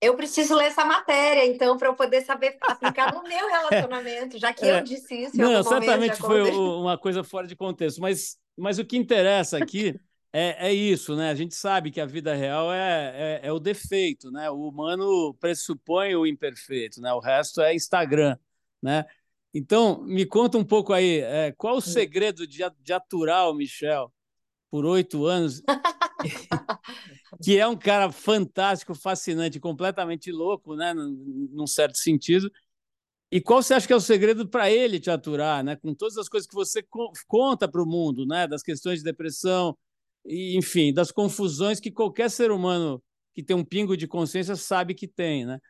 [0.00, 4.52] Eu preciso ler essa matéria, então, para eu poder saber aplicar no meu relacionamento, já
[4.52, 4.78] que é.
[4.78, 5.36] eu disse isso.
[5.36, 9.98] Não, certamente foi uma coisa fora de contexto, mas mas o que interessa aqui
[10.32, 11.30] é, é isso, né?
[11.30, 14.50] A gente sabe que a vida real é, é, é, o defeito, né?
[14.50, 17.12] O humano pressupõe o imperfeito, né?
[17.14, 18.36] O resto é Instagram,
[18.82, 19.06] né?
[19.54, 24.12] Então, me conta um pouco aí, é, qual o segredo de, de aturar o Michel
[24.70, 25.62] por oito anos,
[27.42, 30.94] que é um cara fantástico, fascinante, completamente louco, né?
[30.94, 32.50] Num, certo sentido,
[33.30, 35.76] e qual você acha que é o segredo para ele te aturar, né?
[35.76, 38.46] Com todas as coisas que você co conta para o mundo, né?
[38.46, 39.76] Das questões de depressão,
[40.24, 43.02] e, enfim, das confusões que qualquer ser humano
[43.34, 45.60] que tem um pingo de consciência sabe que tem, né?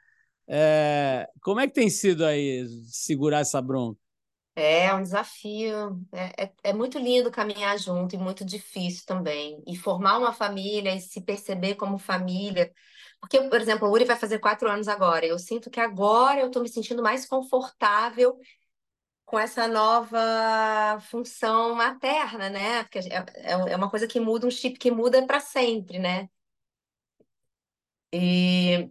[0.49, 1.29] É...
[1.43, 4.01] como é que tem sido aí segurar essa bronca?
[4.61, 6.01] É um desafio.
[6.13, 9.63] É, é, é, muito lindo caminhar junto e muito difícil também.
[9.67, 12.73] E formar uma família e se perceber como família
[13.21, 15.27] Porque, por exemplo, o Uri vai fazer quatro anos agora.
[15.27, 18.39] Eu sinto que agora eu estou me sentindo mais confortável
[19.27, 20.19] com essa nova
[21.11, 22.85] função materna, né?
[22.85, 26.29] Porque é, é, é uma coisa que muda, um chip que muda para sempre, né?
[28.13, 28.91] E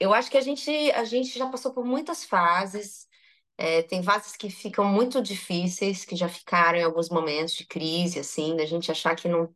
[0.00, 3.05] eu acho que a gente, a gente já passou por muitas fases.
[3.58, 8.18] É, tem fases que ficam muito difíceis, que já ficaram em alguns momentos de crise,
[8.18, 9.54] assim, da gente achar que não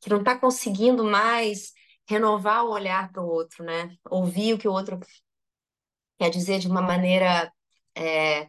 [0.00, 1.72] que não está conseguindo mais
[2.08, 3.96] renovar o olhar para o outro, né?
[4.10, 5.00] Ouvir o que o outro
[6.18, 7.52] quer dizer de uma maneira
[7.96, 8.48] é,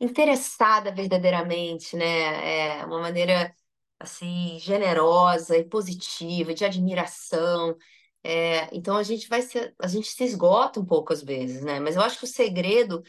[0.00, 2.80] interessada verdadeiramente, né?
[2.80, 3.54] É uma maneira
[4.00, 7.76] assim generosa e positiva, de admiração.
[8.22, 11.80] É, então a gente vai se, a gente se esgota um pouco às vezes, né?
[11.80, 13.02] Mas eu acho que o segredo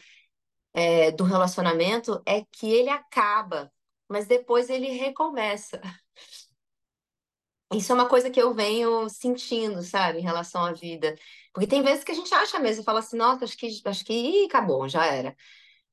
[0.72, 3.72] é, do relacionamento é que ele acaba,
[4.08, 5.80] mas depois ele recomeça.
[7.72, 11.14] Isso é uma coisa que eu venho sentindo, sabe, em relação à vida.
[11.52, 14.12] Porque tem vezes que a gente acha mesmo, fala assim, nossa, acho que, acho que
[14.12, 15.36] ih, acabou, já era.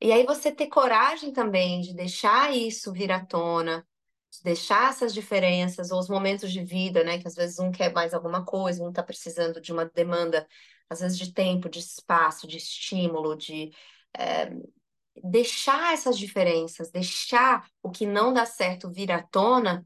[0.02, 3.88] E aí você ter coragem também de deixar isso vir à tona,
[4.32, 7.20] de deixar essas diferenças ou os momentos de vida, né?
[7.20, 10.48] Que às vezes um quer mais alguma coisa, um está precisando de uma demanda,
[10.90, 13.72] às vezes de tempo, de espaço, de estímulo, de
[14.16, 14.52] é,
[15.24, 19.86] deixar essas diferenças, deixar o que não dá certo vir à tona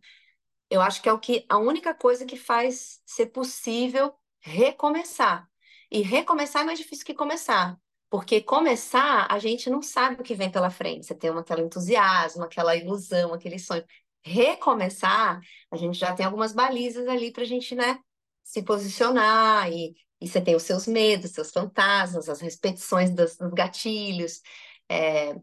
[0.71, 5.45] eu acho que é o que a única coisa que faz ser possível recomeçar.
[5.91, 7.77] E recomeçar é mais difícil que começar,
[8.09, 11.05] porque começar a gente não sabe o que vem pela frente.
[11.05, 13.83] Você tem uma, aquele entusiasmo, aquela ilusão, aquele sonho.
[14.23, 17.99] Recomeçar, a gente já tem algumas balizas ali para a gente, né,
[18.41, 23.51] se posicionar e, e você tem os seus medos, seus fantasmas, as repetições dos, dos
[23.53, 24.41] gatilhos.
[24.87, 25.35] É...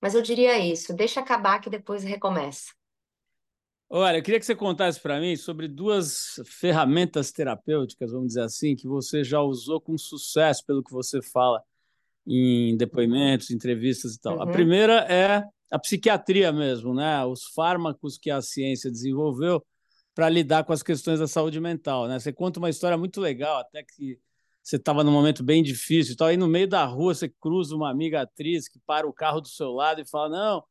[0.00, 2.72] Mas eu diria isso: deixa acabar que depois recomeça.
[3.90, 8.76] Olha, eu queria que você contasse para mim sobre duas ferramentas terapêuticas, vamos dizer assim,
[8.76, 11.62] que você já usou com sucesso, pelo que você fala
[12.26, 14.36] em depoimentos, entrevistas e tal.
[14.36, 14.42] Uhum.
[14.42, 17.24] A primeira é a psiquiatria mesmo, né?
[17.24, 19.64] Os fármacos que a ciência desenvolveu
[20.18, 22.18] para lidar com as questões da saúde mental, né?
[22.18, 24.18] Você conta uma história muito legal, até que
[24.60, 27.76] você estava num momento bem difícil e tal, aí no meio da rua você cruza
[27.76, 30.64] uma amiga atriz que para o carro do seu lado e fala: "Não,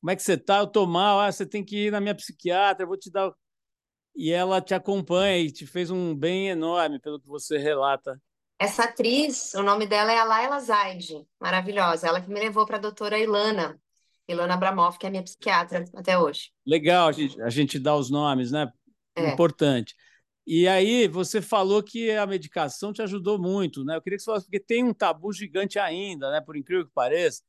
[0.00, 0.58] como é que você está?
[0.58, 1.20] Eu estou mal.
[1.20, 3.30] Ah, você tem que ir na minha psiquiatra, eu vou te dar.
[4.16, 8.20] E ela te acompanha e te fez um bem enorme, pelo que você relata.
[8.58, 12.08] Essa atriz, o nome dela é a Laila Zaid, maravilhosa.
[12.08, 13.80] Ela que me levou para a doutora Ilana,
[14.26, 16.50] Ilana Abramoff, que é minha psiquiatra até hoje.
[16.66, 18.68] Legal a gente, a gente dá os nomes, né?
[19.18, 19.32] É.
[19.32, 19.94] Importante.
[20.46, 23.96] E aí, você falou que a medicação te ajudou muito, né?
[23.96, 26.40] Eu queria que você falasse, porque tem um tabu gigante ainda, né?
[26.40, 27.42] Por incrível que pareça,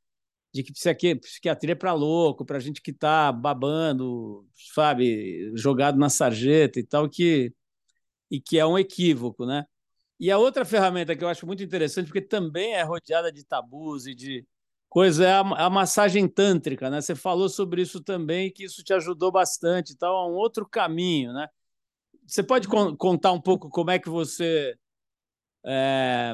[0.52, 6.80] de que psiquiatria é para louco, para gente que está babando, sabe, jogado na sarjeta
[6.80, 7.54] e tal, que,
[8.30, 9.64] e que é um equívoco, né?
[10.18, 14.06] E a outra ferramenta que eu acho muito interessante, porque também é rodeada de tabus
[14.06, 14.46] e de
[14.88, 17.00] coisa, é a, a massagem tântrica, né?
[17.00, 21.32] Você falou sobre isso também, que isso te ajudou bastante, então é um outro caminho,
[21.32, 21.48] né?
[22.30, 24.76] Você pode con contar um pouco como é que você
[25.66, 26.32] é,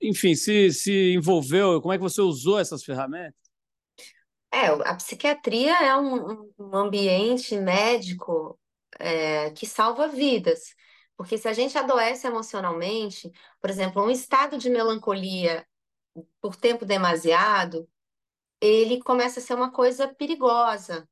[0.00, 1.80] enfim, se, se envolveu?
[1.80, 3.38] Como é que você usou essas ferramentas?
[4.52, 8.58] É, a psiquiatria é um, um ambiente médico
[8.98, 10.74] é, que salva vidas.
[11.16, 15.66] Porque se a gente adoece emocionalmente, por exemplo, um estado de melancolia
[16.40, 17.88] por tempo demasiado,
[18.60, 21.08] ele começa a ser uma coisa perigosa.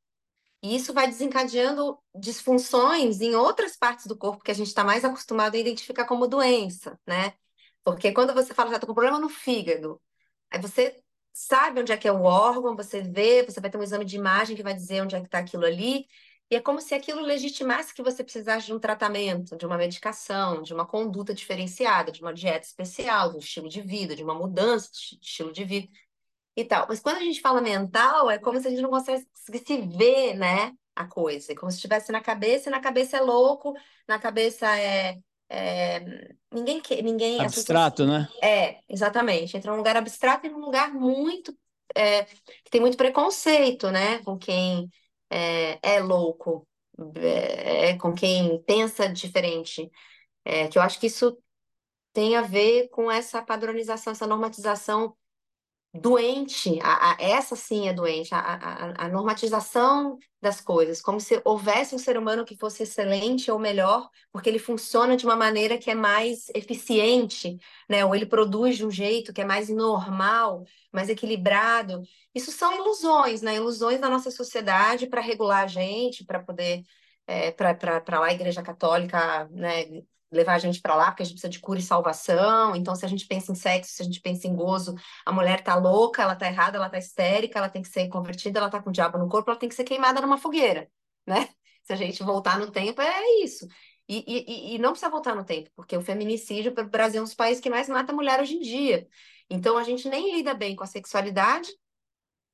[0.63, 5.05] E isso vai desencadeando disfunções em outras partes do corpo que a gente está mais
[5.05, 7.35] acostumado a identificar como doença, né?
[7.85, 10.01] Porque quando você fala, já tô com problema no fígado,
[10.51, 11.01] aí você
[11.33, 14.17] sabe onde é que é o órgão, você vê, você vai ter um exame de
[14.17, 16.07] imagem que vai dizer onde é que está aquilo ali,
[16.51, 20.63] e é como se aquilo legitimasse que você precisasse de um tratamento, de uma medicação,
[20.63, 24.35] de uma conduta diferenciada, de uma dieta especial, de um estilo de vida, de uma
[24.35, 25.89] mudança de estilo de vida
[26.59, 26.87] e tal.
[26.89, 30.73] Mas quando a gente fala mental, é como se a gente não conseguisse ver, né,
[30.95, 31.53] a coisa.
[31.53, 33.75] É como se estivesse na cabeça, e na cabeça é louco,
[34.09, 35.19] na cabeça é
[35.51, 36.01] é,
[36.53, 38.29] ninguém que ninguém abstrato, né?
[38.43, 39.57] É, exatamente.
[39.57, 41.57] Entra num lugar abstrato e num lugar muito
[41.95, 44.19] é, que tem muito preconceito, né?
[44.25, 44.91] Com quem
[45.31, 46.69] é, é louco,
[47.17, 49.91] é, com quem pensa diferente.
[50.45, 51.39] É, que eu acho que isso
[52.13, 55.17] tem a ver com essa padronização, essa normatização
[55.95, 61.95] doente, a, a, essa sim é doente, a, a, normatização das coisas, como se houvesse
[61.95, 65.91] um ser humano que fosse excelente ou melhor, porque ele funciona de uma maneira que
[65.91, 67.59] é mais eficiente,
[67.89, 68.05] né?
[68.05, 72.03] ou ele produz de um jeito que é mais normal, mais equilibrado.
[72.35, 73.57] Isso são ilusões, né?
[73.57, 76.83] ilusões da nossa sociedade para regular a gente, para poder,
[77.27, 80.03] é, para lá a Igreja Católica né?
[80.31, 82.77] Levar a gente para lá, porque a gente precisa de cura e salvação.
[82.77, 85.63] Então, se a gente pensa em sexo, se a gente pensa em gozo, a mulher
[85.63, 88.83] tá louca, ela tá errada, ela tá histérica, ela tem que ser convertida, ela tá
[88.83, 90.91] com o diabo no corpo, ela tem que ser queimada numa fogueira,
[91.27, 91.49] né?
[91.85, 93.67] Se a gente voltar no tempo, é isso.
[94.09, 97.25] E, e, e não precisa voltar no tempo, porque o feminicídio, o Brasil é um
[97.25, 99.07] dos países que mais mata mulher hoje em dia.
[99.51, 101.71] Então, a gente nem lida bem com a sexualidade,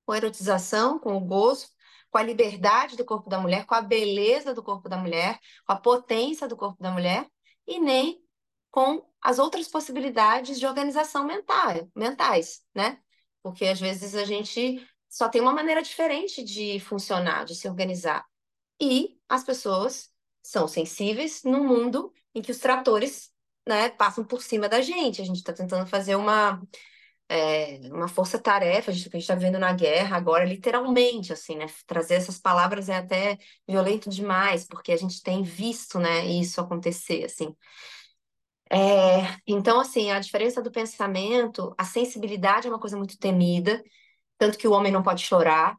[0.05, 1.69] com a erotização, com o gozo,
[2.11, 5.73] com a liberdade do corpo da mulher, com a beleza do corpo da mulher, com
[5.73, 7.27] a potência do corpo da mulher,
[7.67, 8.23] e nem
[8.71, 13.01] com as outras possibilidades de organização mental, mentais, né?
[13.43, 18.27] Porque às vezes a gente só tem uma maneira diferente de funcionar, de se organizar.
[18.81, 20.11] E as pessoas
[20.43, 23.33] são sensíveis num mundo em que os tratores
[23.67, 25.23] né, passam por cima da gente.
[25.23, 26.61] A gente está tentando fazer uma,
[27.29, 31.67] é, uma força-tarefa, a gente está vendo na guerra agora, literalmente, assim, né?
[31.87, 37.25] Trazer essas palavras é até violento demais, porque a gente tem visto, né, isso acontecer,
[37.25, 37.55] assim.
[38.71, 43.83] É, então, assim, a diferença do pensamento, a sensibilidade é uma coisa muito temida,
[44.39, 45.77] tanto que o homem não pode chorar,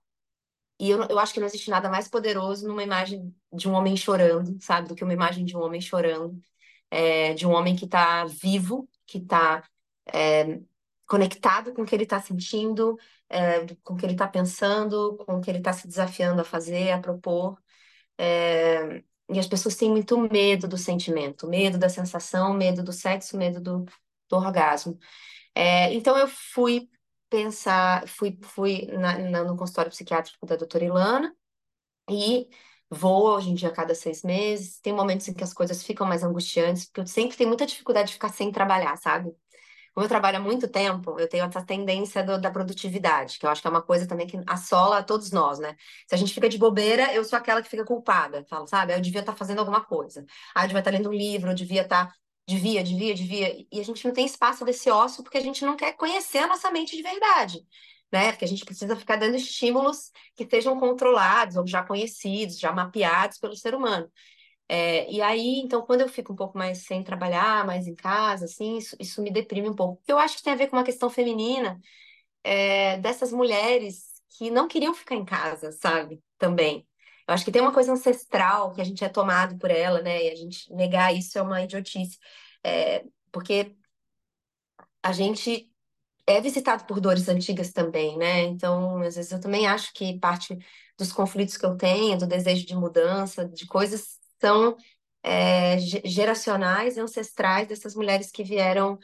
[0.79, 3.95] e eu, eu acho que não existe nada mais poderoso numa imagem de um homem
[3.95, 6.39] chorando, sabe, do que uma imagem de um homem chorando,
[6.91, 9.63] é, de um homem que está vivo, que está
[10.13, 10.59] é,
[11.07, 12.97] conectado com o que ele está sentindo,
[13.29, 16.45] é, com o que ele está pensando, com o que ele está se desafiando a
[16.45, 17.57] fazer, a propor.
[18.17, 23.37] É, e as pessoas têm muito medo do sentimento, medo da sensação, medo do sexo,
[23.37, 23.85] medo do,
[24.29, 24.97] do orgasmo.
[25.55, 26.89] É, então eu fui
[27.29, 31.35] pensar, fui, fui na, na, no consultório psiquiátrico da doutora Ilana
[32.09, 32.49] e
[32.89, 34.79] vou hoje em dia a cada seis meses.
[34.79, 38.09] Tem momentos em que as coisas ficam mais angustiantes, porque eu sempre tenho muita dificuldade
[38.09, 39.35] de ficar sem trabalhar, sabe?
[39.95, 43.49] Como eu trabalho há muito tempo, eu tenho essa tendência do, da produtividade, que eu
[43.49, 45.77] acho que é uma coisa também que assola a todos nós, né?
[46.05, 48.45] Se a gente fica de bobeira, eu sou aquela que fica culpada.
[48.49, 48.93] Falo, sabe?
[48.93, 50.25] Eu devia estar fazendo alguma coisa.
[50.53, 52.13] Ah, eu devia estar lendo um livro, eu devia estar.
[52.47, 53.65] Devia, devia, devia.
[53.71, 56.47] E a gente não tem espaço desse ócio porque a gente não quer conhecer a
[56.47, 57.65] nossa mente de verdade.
[58.11, 58.31] Né?
[58.31, 63.37] Porque a gente precisa ficar dando estímulos que sejam controlados ou já conhecidos, já mapeados
[63.39, 64.11] pelo ser humano.
[64.67, 68.45] É, e aí, então, quando eu fico um pouco mais sem trabalhar, mais em casa,
[68.45, 70.01] assim, isso, isso me deprime um pouco.
[70.07, 71.79] Eu acho que tem a ver com uma questão feminina,
[72.43, 76.21] é, dessas mulheres que não queriam ficar em casa, sabe?
[76.37, 76.87] Também.
[77.27, 80.25] Eu acho que tem uma coisa ancestral que a gente é tomado por ela, né?
[80.25, 82.17] E a gente negar isso é uma idiotice.
[82.63, 83.75] É, porque
[85.03, 85.71] a gente
[86.27, 88.43] é visitado por dores antigas também, né?
[88.43, 90.57] Então, às vezes eu também acho que parte
[90.97, 94.75] dos conflitos que eu tenho, do desejo de mudança, de coisas são
[95.23, 98.99] é, geracionais, ancestrais dessas mulheres que vieram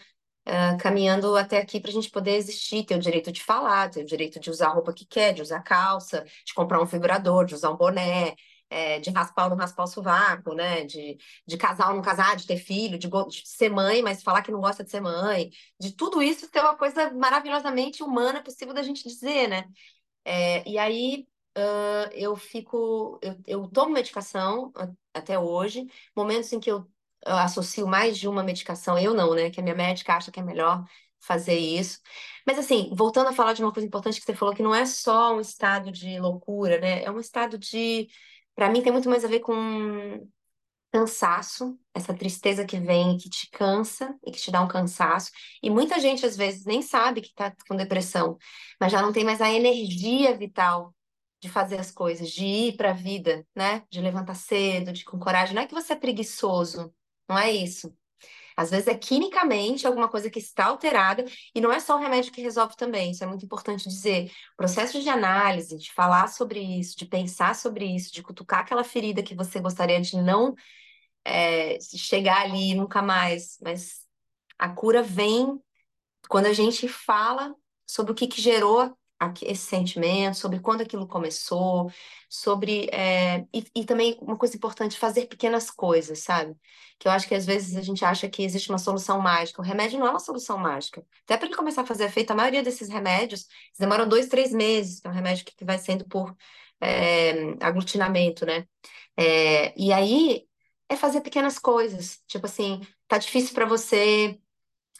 [0.47, 4.01] uh, caminhando até aqui para a gente poder existir, ter o direito de falar, ter
[4.01, 7.45] o direito de usar a roupa que quer, de usar calça, de comprar um vibrador,
[7.45, 8.36] de usar um boné,
[8.69, 10.86] é, de raspar ou não raspar o sovaco, né?
[10.86, 14.41] De, de casar ou não casar, de ter filho, de, de, ser mãe, mas falar
[14.41, 18.73] que não gosta de ser mãe, de tudo isso ter uma coisa maravilhosamente humana possível
[18.73, 19.65] da gente dizer, né?
[20.25, 21.27] É, e aí
[21.57, 24.71] uh, eu fico, eu, eu tomo medicação
[25.13, 25.85] até hoje,
[26.15, 26.87] momentos em que eu,
[27.25, 29.49] associo mais de uma medicação, eu não, né?
[29.49, 30.83] Que a minha médica acha que é melhor
[31.19, 31.99] fazer isso.
[32.45, 34.85] Mas assim, voltando a falar de uma coisa importante que você falou, que não é
[34.85, 37.03] só um estado de loucura, né?
[37.03, 38.07] É um estado de,
[38.55, 40.27] para mim, tem muito mais a ver com
[40.91, 45.31] cansaço, essa tristeza que vem, que te cansa e que te dá um cansaço.
[45.63, 48.37] E muita gente, às vezes, nem sabe que está com depressão,
[48.79, 50.93] mas já não tem mais a energia vital
[51.41, 53.83] de fazer as coisas, de ir para a vida, né?
[53.89, 55.55] De levantar cedo, de com coragem.
[55.55, 56.93] Não é que você é preguiçoso,
[57.27, 57.93] não é isso.
[58.55, 61.25] Às vezes é quimicamente alguma coisa que está alterada
[61.55, 63.11] e não é só o remédio que resolve também.
[63.11, 64.31] Isso é muito importante dizer.
[64.53, 68.83] O processo de análise, de falar sobre isso, de pensar sobre isso, de cutucar aquela
[68.83, 70.53] ferida que você gostaria de não
[71.25, 73.57] é, chegar ali nunca mais.
[73.61, 74.01] Mas
[74.59, 75.59] a cura vem
[76.29, 77.55] quando a gente fala
[77.87, 78.95] sobre o que, que gerou
[79.43, 81.91] esse sentimento, sobre quando aquilo começou,
[82.30, 82.89] sobre.
[82.91, 86.55] É, e, e, também uma coisa importante, fazer pequenas coisas, sabe?
[86.97, 89.61] Que eu acho que às vezes a gente acha que existe uma solução mágica.
[89.61, 91.05] O remédio não é uma solução mágica.
[91.24, 93.45] Até para ele começar a fazer efeito, a maioria desses remédios
[93.78, 96.36] demoram dois, três meses, que é um remédio que, vai sendo por
[96.80, 98.67] é, aglutinamento, né?
[99.17, 100.47] É, e aí
[100.89, 102.22] é fazer pequenas coisas.
[102.28, 104.39] Tipo assim, tá difícil para você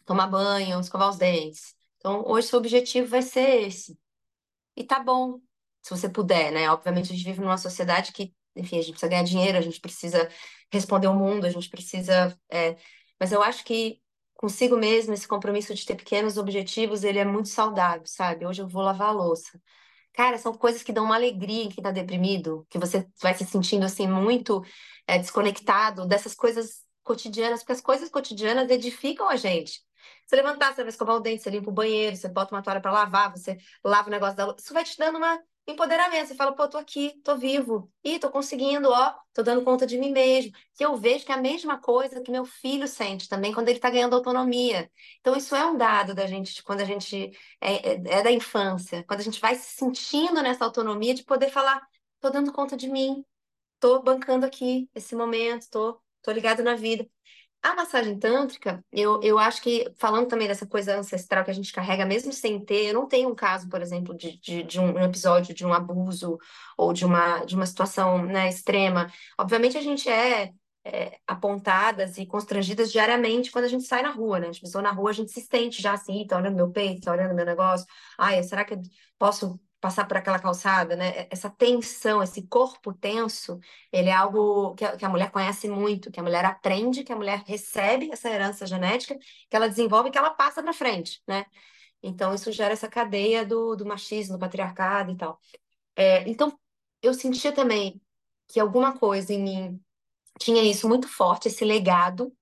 [0.06, 1.76] tomar banho, escovar os dentes.
[1.98, 3.98] Então, hoje seu objetivo vai ser esse.
[4.76, 5.40] E tá bom,
[5.82, 6.70] se você puder, né?
[6.72, 9.80] Obviamente a gente vive numa sociedade que, enfim, a gente precisa ganhar dinheiro, a gente
[9.80, 10.30] precisa
[10.72, 12.38] responder ao mundo, a gente precisa.
[12.50, 12.78] É...
[13.20, 14.02] Mas eu acho que
[14.36, 18.46] consigo mesmo, esse compromisso de ter pequenos objetivos, ele é muito saudável, sabe?
[18.46, 19.62] Hoje eu vou lavar a louça.
[20.14, 23.46] Cara, são coisas que dão uma alegria em quem tá deprimido, que você vai se
[23.46, 24.64] sentindo assim muito
[25.08, 29.82] é, desconectado dessas coisas cotidianas, porque as coisas cotidianas edificam a gente.
[30.26, 32.82] Você levantar, você vai escovar o dente, você limpa o banheiro, você bota uma toalha
[32.82, 34.56] para lavar, você lava o negócio da.
[34.58, 36.28] Isso vai te dando uma empoderamento.
[36.28, 37.92] Você fala, pô, tô aqui, tô vivo.
[38.04, 40.52] Ih, tô conseguindo, ó, tô dando conta de mim mesmo.
[40.76, 43.80] Que eu vejo que é a mesma coisa que meu filho sente também quando ele
[43.80, 44.90] tá ganhando autonomia.
[45.20, 49.04] Então, isso é um dado da gente, quando a gente é, é, é da infância,
[49.08, 51.82] quando a gente vai se sentindo nessa autonomia de poder falar,
[52.20, 53.26] tô dando conta de mim,
[53.80, 57.08] tô bancando aqui esse momento, tô, tô ligado na vida.
[57.64, 61.72] A massagem tântrica, eu, eu acho que, falando também dessa coisa ancestral que a gente
[61.72, 64.98] carrega, mesmo sem ter, eu não tenho um caso, por exemplo, de, de, de um
[65.00, 66.40] episódio de um abuso
[66.76, 69.12] ou de uma, de uma situação né, extrema.
[69.40, 70.52] Obviamente, a gente é,
[70.84, 74.48] é, apontadas e constrangidas diariamente quando a gente sai na rua, né?
[74.48, 77.02] A gente pisou na rua, a gente se sente já assim, tá olhando meu peito,
[77.02, 77.86] tá olhando meu negócio.
[78.18, 78.82] Ai, será que eu
[79.20, 81.28] posso passar por aquela calçada, né?
[81.30, 83.60] Essa tensão, esse corpo tenso,
[83.92, 87.12] ele é algo que a, que a, mulher conhece muito, que a mulher aprende, que
[87.12, 89.18] a mulher recebe essa herança genética,
[89.50, 91.46] que ela desenvolve, que ela passa para frente, né?
[92.04, 95.40] Então isso gera essa cadeia do, do machismo, do patriarcado e tal.
[95.96, 96.58] É, então
[97.02, 98.02] eu sentia também
[98.48, 99.82] que alguma coisa em mim
[100.40, 102.36] tinha isso muito forte, esse legado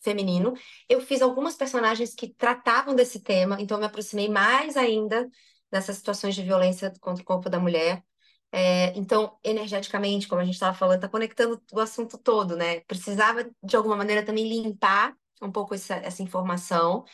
[0.00, 0.54] feminino.
[0.88, 5.28] Eu fiz algumas personagens que tratavam desse tema, então eu me aproximei mais ainda
[5.70, 8.04] nessas situações de violência contra o corpo da mulher.
[8.52, 12.80] É, então, energeticamente, como a gente estava falando, está conectando o assunto todo, né?
[12.80, 17.04] Precisava, de alguma maneira, também limpar um pouco essa, essa informação.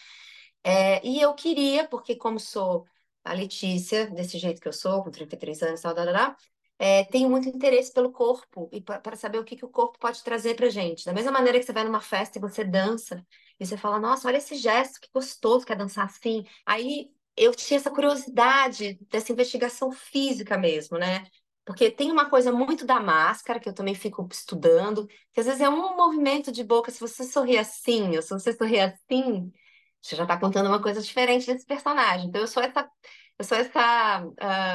[0.64, 2.86] É, e eu queria, porque como sou
[3.24, 6.36] a Letícia, desse jeito que eu sou, com 33 anos, tal, tal, tal,
[6.78, 10.22] é, tenho muito interesse pelo corpo e para saber o que, que o corpo pode
[10.24, 11.05] trazer para gente.
[11.05, 13.24] Da mesma maneira que você vai numa festa e você dança,
[13.61, 16.44] e você fala, nossa, olha esse gesto, que gostoso que é dançar assim.
[16.66, 21.26] Aí eu tinha essa curiosidade dessa investigação física mesmo, né?
[21.64, 25.61] Porque tem uma coisa muito da máscara, que eu também fico estudando, que às vezes
[25.61, 29.53] é um movimento de boca, se você sorrir assim, ou se você sorrir assim,
[30.01, 32.26] você já está contando uma coisa diferente desse personagem.
[32.28, 32.91] Então, eu sou essa,
[33.39, 34.24] eu sou essa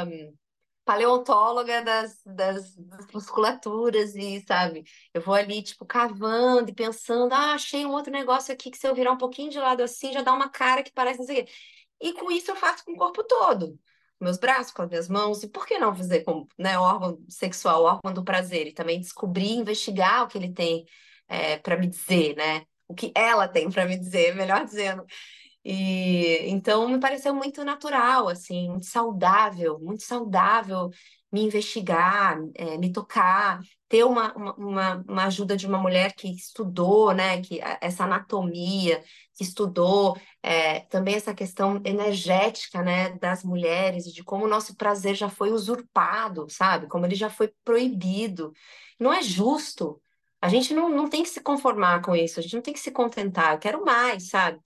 [0.07, 0.33] um,
[0.85, 7.53] paleontóloga das, das, das, musculaturas e, sabe, eu vou ali, tipo, cavando e pensando, ah,
[7.53, 10.21] achei um outro negócio aqui que se eu virar um pouquinho de lado assim, já
[10.21, 11.51] dá uma cara que parece não sei o quê.
[12.01, 13.77] E com isso eu faço com o corpo todo.
[14.19, 17.83] Meus braços, com as minhas mãos, e por que não fazer com né, órgão sexual,
[17.83, 18.67] órgão do prazer?
[18.67, 20.85] E também descobrir, investigar o que ele tem
[21.27, 22.63] é, para me dizer, né?
[22.87, 25.05] O que ela tem para me dizer, melhor dizendo.
[25.63, 30.89] E então me pareceu muito natural, assim, muito saudável, muito saudável
[31.31, 33.59] me investigar, é, me tocar,
[33.89, 39.03] ter uma, uma, uma ajuda de uma mulher que estudou, né, que essa anatomia,
[39.35, 45.15] que estudou é, também essa questão energética, né, das mulheres, de como o nosso prazer
[45.15, 46.87] já foi usurpado, sabe?
[46.87, 48.53] Como ele já foi proibido.
[48.99, 50.01] Não é justo.
[50.41, 52.79] A gente não, não tem que se conformar com isso, a gente não tem que
[52.79, 53.53] se contentar.
[53.53, 54.59] Eu quero mais, sabe?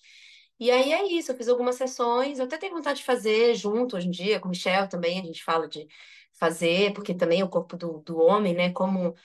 [0.62, 3.97] E aí é isso, eu fiz algumas sessões, eu até tenho vontade de fazer junto
[3.97, 5.88] hoje em dia, com o Michel também, a gente fala de
[6.34, 8.72] fazer, porque também o corpo do, do homem, né?
[8.72, 9.16] Como.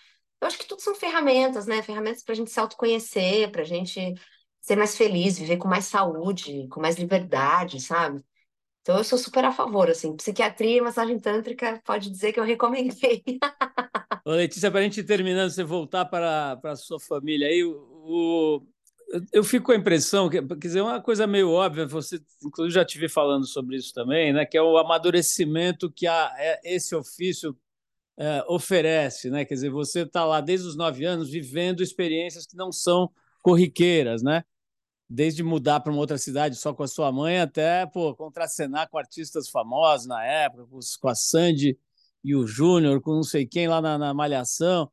[0.40, 1.82] Eu acho que tudo são ferramentas, né?
[1.82, 4.14] Ferramentas para a gente se autoconhecer, para a gente
[4.62, 8.24] ser mais feliz, viver com mais saúde, com mais liberdade, sabe?
[8.80, 12.44] Então eu sou super a favor, assim, psiquiatria e massagem tântrica, pode dizer que eu
[12.44, 13.22] recomendei.
[14.24, 18.66] Ô, Letícia, para a gente terminando, você voltar para a sua família aí, o,
[19.32, 22.84] eu fico com a impressão que, quer dizer, uma coisa meio óbvia, você inclusive já
[22.84, 27.56] tive falando sobre isso também, né, que é o amadurecimento que a, é, esse ofício
[28.16, 29.44] é, oferece, né?
[29.44, 33.10] Quer dizer, você está lá desde os nove anos vivendo experiências que não são
[33.42, 34.44] corriqueiras, né?
[35.08, 38.98] Desde mudar para uma outra cidade só com a sua mãe até pô, contracenar com
[38.98, 40.66] artistas famosos na época,
[41.00, 41.78] com a Sandy
[42.24, 44.90] e o Júnior, com não sei quem lá na, na Malhação.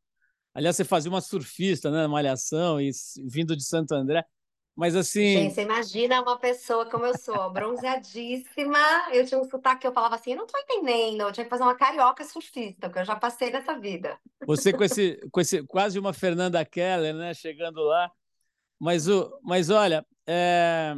[0.53, 2.91] Aliás, você fazia uma surfista, né, Malhação, e
[3.25, 4.23] vindo de Santo André.
[4.75, 5.33] Mas assim.
[5.33, 8.79] Gente, você imagina uma pessoa como eu sou, bronzeadíssima.
[9.11, 11.21] Eu tinha um sotaque que eu falava assim, eu não tô entendendo.
[11.21, 14.17] Eu tinha que fazer uma carioca surfista, porque eu já passei nessa vida.
[14.45, 17.33] Você com esse, com esse quase uma Fernanda Keller, né?
[17.33, 18.11] Chegando lá.
[18.79, 20.95] Mas, o, mas olha, é,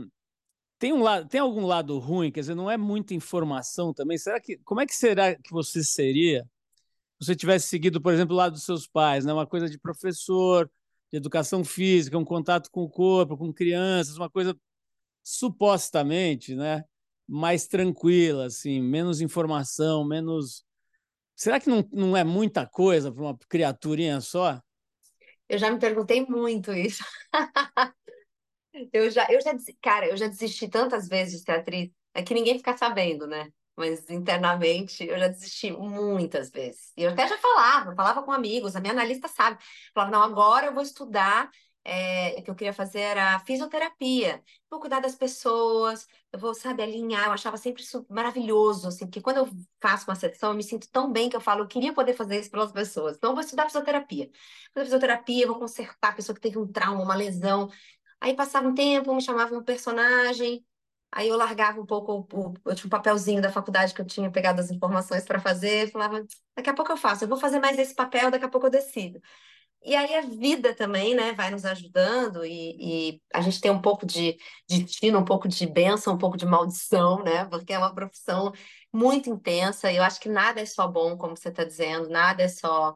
[0.80, 4.18] tem, um lado, tem algum lado ruim, quer dizer, não é muita informação também.
[4.18, 4.58] Será que.
[4.60, 6.45] Como é que será que você seria
[7.20, 9.34] você tivesse seguido, por exemplo, o lado dos seus pais, né?
[9.34, 10.70] uma coisa de professor,
[11.11, 14.55] de educação física, um contato com o corpo, com crianças, uma coisa
[15.24, 16.84] supostamente né?
[17.28, 20.63] mais tranquila, assim, menos informação, menos.
[21.36, 24.61] Será que não, não é muita coisa para uma criaturinha só?
[25.49, 27.03] Eu já me perguntei muito isso.
[28.93, 32.34] eu já, eu já, cara, eu já desisti tantas vezes de ser atriz, é que
[32.34, 33.51] ninguém fica sabendo, né?
[33.76, 36.93] Mas internamente eu já desisti muitas vezes.
[36.97, 39.61] E eu até já falava, falava com amigos, a minha analista sabe.
[39.93, 41.49] Falava, não, agora eu vou estudar
[41.86, 44.43] é, que eu queria fazer era fisioterapia.
[44.69, 47.28] Vou cuidar das pessoas, eu vou, sabe, alinhar.
[47.28, 49.49] Eu achava sempre isso maravilhoso, assim, porque quando eu
[49.80, 52.39] faço uma sessão, eu me sinto tão bem que eu falo, eu queria poder fazer
[52.39, 53.15] isso pelas pessoas.
[53.17, 54.30] Então, eu vou estudar fisioterapia.
[54.73, 57.69] Vou fisioterapia, vou consertar a pessoa que teve um trauma, uma lesão.
[58.19, 60.65] Aí passava um tempo, me chamava um personagem,
[61.16, 64.30] aí eu largava um pouco o, o, tinha um papelzinho da faculdade que eu tinha
[64.30, 67.80] pegado as informações para fazer, falava, daqui a pouco eu faço, eu vou fazer mais
[67.80, 69.22] esse papel, daqui a pouco eu decido.
[69.84, 73.82] E aí a vida também, né, vai nos ajudando e, e, a gente tem um
[73.82, 74.38] pouco de
[74.68, 77.45] destino, um pouco de bênção, um pouco de maldição, né?
[77.45, 78.51] Porque é uma profissão
[78.91, 82.43] muito intensa e eu acho que nada é só bom, como você está dizendo, nada
[82.43, 82.95] é só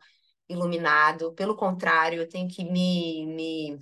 [0.49, 1.33] iluminado.
[1.33, 3.79] Pelo contrário, eu tenho que me, me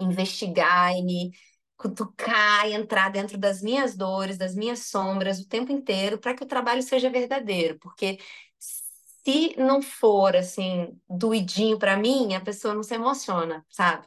[0.00, 1.32] investigar e me
[1.80, 6.44] cutucar e entrar dentro das minhas dores, das minhas sombras o tempo inteiro para que
[6.44, 8.18] o trabalho seja verdadeiro, porque
[8.58, 14.06] se não for assim doidinho para mim, a pessoa não se emociona, sabe?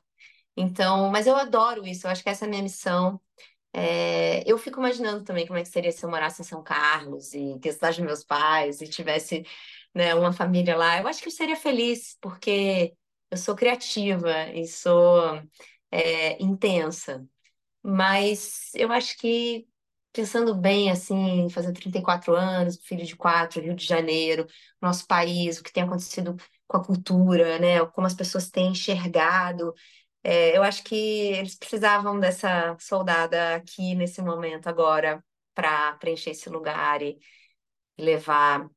[0.58, 3.20] Então, mas eu adoro isso, eu acho que essa é a minha missão.
[3.74, 7.34] É, eu fico imaginando também como é que seria se eu morasse em São Carlos
[7.34, 9.46] e que cidade meus pais e tivesse
[9.96, 11.00] né, uma família lá.
[11.02, 12.96] Eu acho que eu seria feliz, porque
[13.32, 15.42] eu sou criativa e sou
[15.92, 17.28] é, intensa.
[17.84, 19.68] Mas eu acho que
[20.14, 24.48] pensando bem, assim, fazer 34 anos, filho de quatro, Rio de Janeiro,
[24.82, 26.36] nosso país, o que tem acontecido
[26.68, 27.86] com a cultura, né?
[27.88, 29.74] Como as pessoas têm enxergado.
[30.24, 35.24] É, eu acho que eles precisavam dessa soldada aqui nesse momento agora
[35.54, 37.20] para preencher esse lugar e
[37.98, 38.70] levar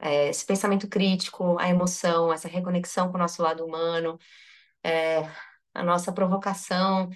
[0.00, 4.18] é, esse pensamento crítico, a emoção, essa reconexão com o nosso lado humano,
[4.84, 5.20] é,
[5.74, 7.10] a nossa provocação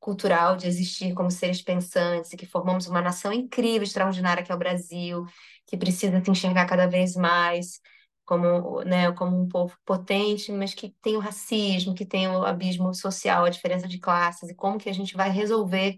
[0.00, 4.54] cultural de existir como seres pensantes e que formamos uma nação incrível, extraordinária que é
[4.54, 5.24] o Brasil,
[5.66, 7.80] que precisa se enxergar cada vez mais
[8.24, 12.94] como, né, como um povo potente, mas que tem o racismo, que tem o abismo
[12.94, 15.96] social, a diferença de classes e como que a gente vai resolver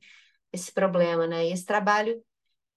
[0.53, 1.47] esse problema, né?
[1.49, 2.23] E esse trabalho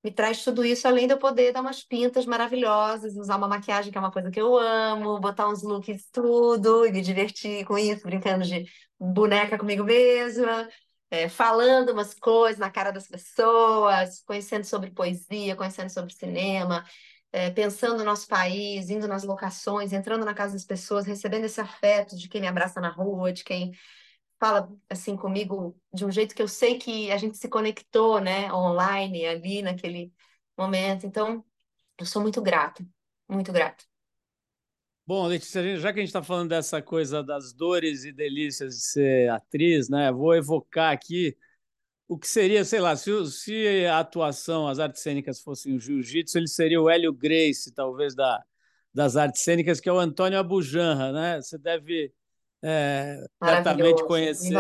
[0.04, 3.92] me traz tudo isso, além de eu poder dar umas pintas maravilhosas, usar uma maquiagem
[3.92, 7.78] que é uma coisa que eu amo, botar uns looks tudo e me divertir com
[7.78, 8.66] isso, brincando de
[9.00, 10.68] boneca comigo mesma,
[11.14, 16.84] é, falando umas coisas na cara das pessoas, conhecendo sobre poesia, conhecendo sobre cinema,
[17.32, 21.62] é, pensando no nosso país, indo nas locações, entrando na casa das pessoas, recebendo esse
[21.62, 23.74] afeto de quem me abraça na rua, de quem
[24.40, 28.52] fala assim comigo de um jeito que eu sei que a gente se conectou, né,
[28.52, 30.12] online ali naquele
[30.58, 31.06] momento.
[31.06, 31.46] Então,
[32.00, 32.84] eu sou muito grata,
[33.30, 33.84] muito grata.
[35.06, 38.84] Bom, Letícia, já que a gente está falando dessa coisa das dores e delícias de
[38.84, 40.10] ser atriz, né?
[40.12, 41.36] Vou evocar aqui
[42.08, 46.38] o que seria, sei lá, se, se a atuação, as artes cênicas fossem o jiu-jitsu,
[46.38, 48.42] ele seria o Hélio Grace, talvez, da,
[48.94, 51.42] das artes cênicas, que é o Antônio Abujanra, né?
[51.42, 52.14] Você deve
[52.62, 54.56] é, certamente conhecer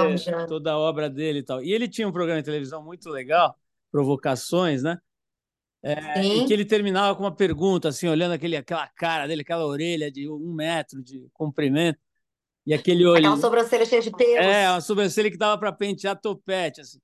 [0.47, 1.63] toda a obra dele e tal.
[1.63, 3.57] E ele tinha um programa de televisão muito legal,
[3.91, 4.97] Provocações, né?
[5.86, 9.65] É, e que ele terminava com uma pergunta, assim, olhando aquele, aquela cara dele, aquela
[9.65, 11.99] orelha de um metro de comprimento,
[12.65, 13.17] e aquele olho.
[13.17, 14.45] Aquela sobrancelha cheia de pelos.
[14.45, 16.99] É, uma sobrancelha que dava para pentear topete, assim.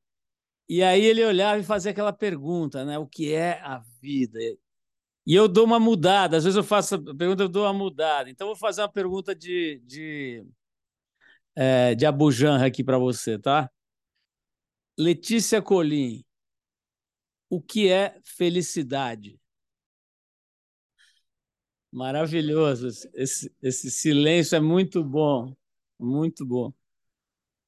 [0.70, 2.98] E aí ele olhava e fazia aquela pergunta, né?
[2.98, 4.40] O que é a vida?
[4.40, 8.30] E eu dou uma mudada, às vezes eu faço a pergunta, eu dou uma mudada.
[8.30, 10.46] Então, eu vou fazer uma pergunta de, de,
[11.56, 13.70] é, de Abujanra aqui para você, tá?
[14.98, 16.24] Letícia Colim,
[17.50, 19.40] o que é felicidade?
[21.92, 22.88] Maravilhoso.
[23.14, 25.56] Esse, esse silêncio é muito bom.
[26.00, 26.72] Muito bom.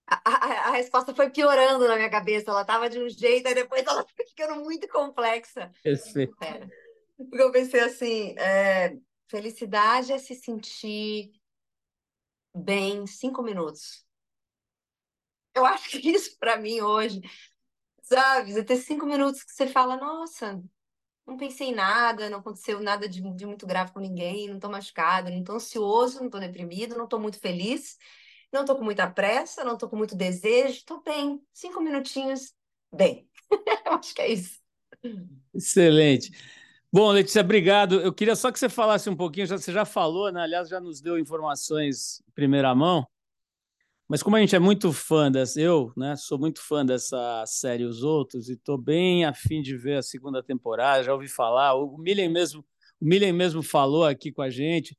[0.07, 2.51] A, a, a resposta foi piorando na minha cabeça.
[2.51, 5.71] Ela estava de um jeito, e depois ela foi ficando muito complexa.
[5.83, 6.35] Perfeito.
[7.17, 8.95] Porque eu pensei assim: é,
[9.27, 11.31] felicidade é se sentir
[12.55, 14.05] bem cinco minutos.
[15.55, 17.21] Eu acho que isso, para mim, hoje,
[18.11, 18.63] sabe?
[18.63, 20.61] Ter cinco minutos que você fala, nossa,
[21.25, 24.69] não pensei em nada, não aconteceu nada de, de muito grave com ninguém, não estou
[24.69, 27.97] machucada, não estou ansioso, não estou deprimido, não estou muito feliz,
[28.51, 31.41] não estou com muita pressa, não estou com muito desejo, estou bem.
[31.53, 32.53] Cinco minutinhos,
[32.93, 33.29] bem.
[33.85, 34.59] Eu acho que é isso.
[35.53, 36.31] Excelente.
[36.91, 38.01] Bom, Letícia, obrigado.
[38.01, 40.41] Eu queria só que você falasse um pouquinho, já, você já falou, né?
[40.41, 43.07] Aliás, já nos deu informações em primeira mão,
[44.11, 47.85] mas como a gente é muito fã dessa, eu né, sou muito fã dessa série
[47.85, 51.97] Os Outros e estou bem afim de ver a segunda temporada, já ouvi falar, o
[51.97, 52.59] Millen mesmo,
[52.99, 54.97] o Millen mesmo falou aqui com a gente.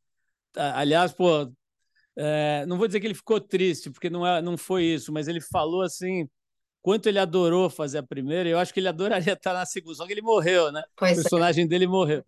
[0.57, 1.47] Aliás, pô,
[2.17, 5.29] é, não vou dizer que ele ficou triste, porque não, é, não foi isso, mas
[5.29, 6.27] ele falou assim
[6.81, 10.07] quanto ele adorou fazer a primeira, eu acho que ele adoraria estar na segunda, só
[10.07, 10.83] que ele morreu, né?
[10.97, 11.23] Pois o é.
[11.23, 11.69] personagem é.
[11.69, 12.25] dele morreu.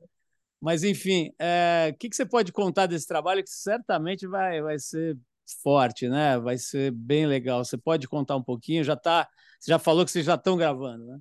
[0.60, 4.78] Mas, enfim, é, o que, que você pode contar desse trabalho que certamente vai, vai
[4.78, 5.16] ser
[5.62, 6.38] forte, né?
[6.38, 7.64] Vai ser bem legal.
[7.64, 8.84] Você pode contar um pouquinho?
[8.84, 9.28] Já tá,
[9.58, 11.18] você já falou que vocês já estão gravando, né?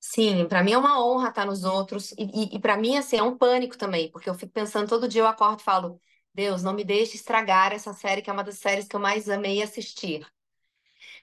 [0.00, 3.16] Sim, para mim é uma honra estar nos outros e, e, e para mim assim
[3.18, 6.00] é um pânico também, porque eu fico pensando todo dia eu acordo e falo,
[6.32, 9.28] Deus, não me deixe estragar essa série que é uma das séries que eu mais
[9.28, 10.26] amei assistir.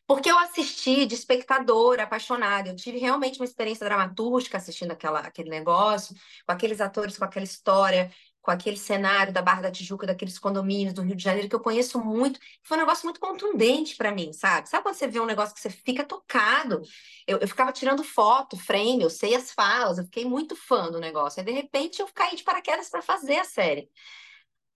[0.08, 2.70] Porque eu assisti de espectadora, apaixonada.
[2.70, 7.44] Eu tive realmente uma experiência dramatúrgica assistindo aquela, aquele negócio, com aqueles atores, com aquela
[7.44, 8.12] história,
[8.48, 11.60] com aquele cenário da Barra da Tijuca, daqueles condomínios do Rio de Janeiro, que eu
[11.60, 12.40] conheço muito.
[12.64, 14.70] Foi um negócio muito contundente para mim, sabe?
[14.70, 16.82] Sabe quando você vê um negócio que você fica tocado?
[17.28, 20.98] Eu, eu ficava tirando foto, frame, eu sei as falas, eu fiquei muito fã do
[20.98, 21.42] negócio.
[21.42, 23.90] Aí, de repente, eu caí de paraquedas para fazer a série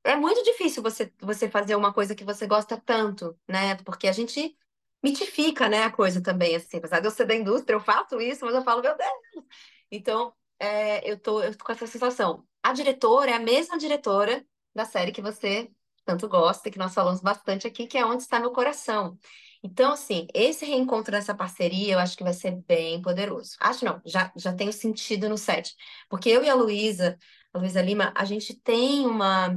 [0.04, 3.76] é muito difícil você, você fazer uma coisa que você gosta tanto, né?
[3.86, 4.58] Porque a gente
[5.04, 6.78] mitifica, né, a coisa também, assim.
[6.78, 9.46] Apesar de eu ser da indústria, eu faço isso, mas eu falo, meu Deus!
[9.92, 12.48] Então, é, eu, tô, eu tô com essa sensação.
[12.64, 15.70] A diretora é a mesma diretora da série que você
[16.06, 19.18] tanto gosta, que nós falamos bastante aqui, que é Onde Está Meu Coração.
[19.64, 23.56] Então, assim, esse reencontro dessa parceria eu acho que vai ser bem poderoso.
[23.60, 25.76] Acho não, já, já tenho sentido no set.
[26.10, 27.18] Porque eu e a Luísa,
[27.54, 29.48] a Luísa Lima, a gente tem uma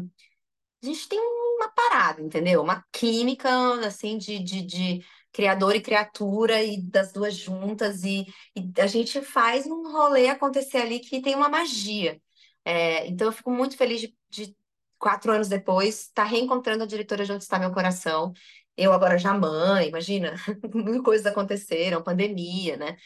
[0.83, 2.63] a gente tem uma parada, entendeu?
[2.63, 3.49] Uma química,
[3.87, 9.23] assim, de, de, de criador e criatura e das duas juntas e, e, a gente
[9.23, 12.21] faz um rolê acontecer ali que tem uma magia.
[12.65, 14.57] É, então eu fico muito feliz de, de
[14.99, 18.33] quatro anos depois estar tá reencontrando a diretora de Onde Está Meu Coração.
[18.77, 20.35] Eu agora já mãe, imagina,
[20.75, 22.97] mil coisas aconteceram, pandemia, né?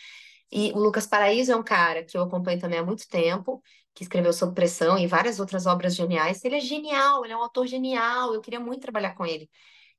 [0.50, 3.62] E o Lucas Paraíso é um cara que eu acompanho também há muito tempo,
[3.94, 6.44] que escreveu Sob Pressão e várias outras obras geniais.
[6.44, 9.50] Ele é genial, ele é um autor genial, eu queria muito trabalhar com ele.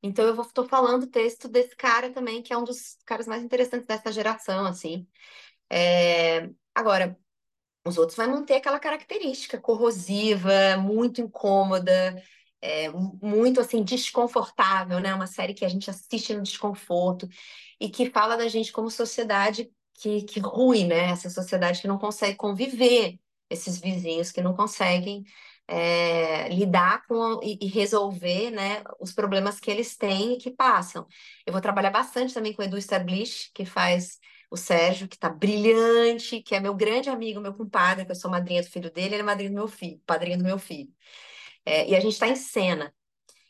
[0.02, 3.44] Então eu estou falando o texto desse cara também, que é um dos caras mais
[3.44, 5.08] interessantes dessa geração, assim.
[5.70, 6.50] É...
[6.74, 7.18] Agora,
[7.86, 12.22] os outros vai manter aquela característica corrosiva, muito incômoda,
[12.62, 15.14] é, muito assim desconfortável, né?
[15.14, 17.28] Uma série que a gente assiste no desconforto
[17.80, 21.12] e que fala da gente como sociedade que, que ruim, né?
[21.12, 23.18] Essa sociedade que não consegue conviver,
[23.50, 25.24] esses vizinhos que não conseguem
[25.68, 31.06] é, lidar com e, e, resolver né, os problemas que eles têm e que passam.
[31.46, 34.18] Eu vou trabalhar bastante também com o Edu Stablish, que faz
[34.50, 38.32] o Sérgio, que está brilhante, que é meu grande amigo, meu compadre, que eu sou
[38.32, 40.92] madrinha do filho dele, ele é madrinha do meu filho, padrinho do meu filho.
[41.66, 42.94] É, e a gente está em cena.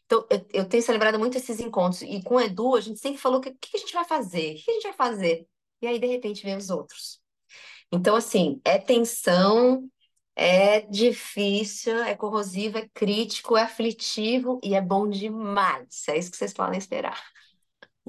[0.06, 2.02] Então, eu, eu, tenho celebrado muito esses encontros.
[2.02, 4.56] E com o Edu, a gente sempre falou: o que, que, a gente vai fazer?
[4.56, 5.48] O que a gente vai fazer?
[5.82, 7.22] E aí, de repente, vem os outros.
[7.92, 9.90] Então, assim, é tensão,
[10.36, 16.08] é difícil, é corrosivo, é crítico, é aflitivo e é bom demais.
[16.10, 17.22] É isso que vocês podem esperar.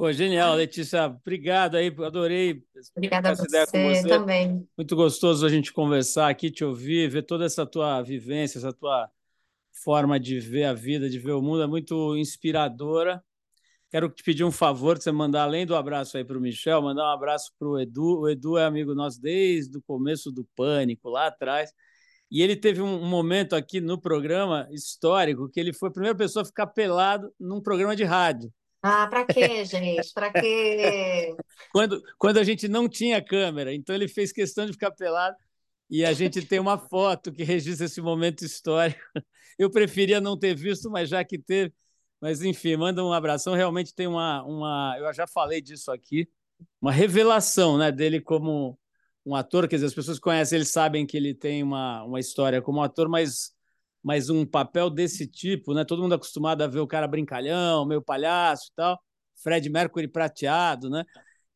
[0.01, 1.05] Pô, genial, Letícia.
[1.05, 2.65] Obrigado aí, adorei.
[2.97, 4.67] Obrigada a você, você também.
[4.75, 9.11] Muito gostoso a gente conversar aqui, te ouvir, ver toda essa tua vivência, essa tua
[9.85, 13.23] forma de ver a vida, de ver o mundo, é muito inspiradora.
[13.91, 17.03] Quero te pedir um favor você mandar, além do abraço aí para o Michel, mandar
[17.03, 18.21] um abraço para o Edu.
[18.21, 21.75] O Edu é amigo nosso desde o começo do Pânico, lá atrás.
[22.31, 26.43] E ele teve um momento aqui no programa histórico que ele foi a primeira pessoa
[26.43, 28.51] a ficar pelado num programa de rádio.
[28.83, 30.13] Ah, para quê, gente?
[30.15, 31.35] Para quê?
[31.73, 33.75] quando, quando a gente não tinha câmera.
[33.75, 35.37] Então ele fez questão de ficar pelado
[35.89, 39.01] e a gente tem uma foto que registra esse momento histórico.
[39.59, 41.75] Eu preferia não ter visto, mas já que teve,
[42.21, 43.55] mas, enfim, manda um abração.
[43.55, 44.97] Realmente tem uma, uma.
[44.99, 46.29] Eu já falei disso aqui,
[46.81, 48.79] uma revelação né, dele como
[49.25, 49.67] um ator.
[49.67, 53.09] Quer dizer, as pessoas conhecem, eles sabem que ele tem uma, uma história como ator,
[53.09, 53.53] mas,
[54.03, 55.85] mas um papel desse tipo, né?
[55.85, 59.01] Todo mundo acostumado a ver o cara brincalhão, meio palhaço e tal.
[59.43, 61.05] Fred Mercury prateado, né?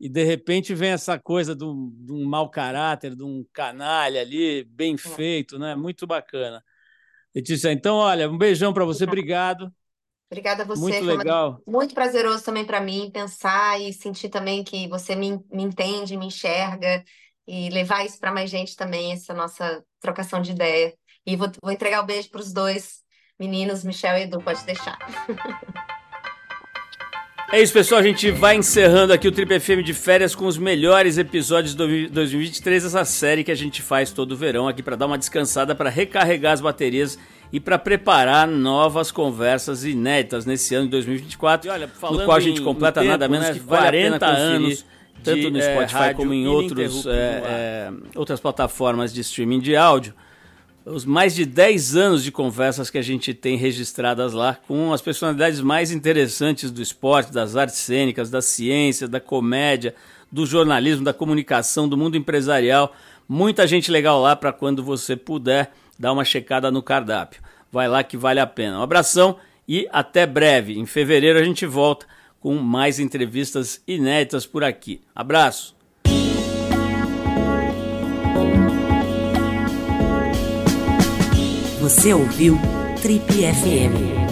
[0.01, 4.21] E de repente vem essa coisa de um, de um mau caráter, de um canalha
[4.21, 5.75] ali, bem feito, né?
[5.75, 6.63] Muito bacana.
[7.35, 9.73] Letícia, então, olha, um beijão para você, obrigado.
[10.31, 10.81] Obrigada a você.
[10.81, 11.61] Muito legal.
[11.67, 16.27] Muito prazeroso também para mim pensar e sentir também que você me, me entende, me
[16.27, 17.05] enxerga
[17.47, 20.95] e levar isso para mais gente também, essa nossa trocação de ideia.
[21.27, 23.03] E vou, vou entregar o um beijo para os dois
[23.39, 24.99] meninos, Michel e Edu, pode deixar.
[27.53, 28.01] É isso, pessoal.
[28.01, 32.09] A gente vai encerrando aqui o Trip FM de férias com os melhores episódios de
[32.09, 35.89] 2023, essa série que a gente faz todo verão aqui para dar uma descansada, para
[35.89, 37.19] recarregar as baterias
[37.53, 42.41] e para preparar novas conversas inéditas nesse ano de 2024, e olha, no qual a
[42.41, 44.85] gente completa tempo, nada menos né, que 40 vale anos,
[45.23, 49.77] tanto no é, Spotify é, como em outros, é, é, outras plataformas de streaming de
[49.77, 50.13] áudio.
[50.87, 55.01] Os mais de 10 anos de conversas que a gente tem registradas lá com as
[55.01, 59.95] personalidades mais interessantes do esporte, das artes cênicas, da ciência, da comédia,
[60.31, 62.95] do jornalismo, da comunicação, do mundo empresarial.
[63.27, 67.41] Muita gente legal lá para quando você puder dar uma checada no cardápio.
[67.73, 68.79] Vai lá que vale a pena.
[68.79, 70.79] Um abração e até breve.
[70.79, 72.05] Em fevereiro a gente volta
[72.39, 75.01] com mais entrevistas inéditas por aqui.
[75.15, 75.75] Abraço!
[81.85, 82.59] Você ouviu
[83.03, 84.24] Trip FM.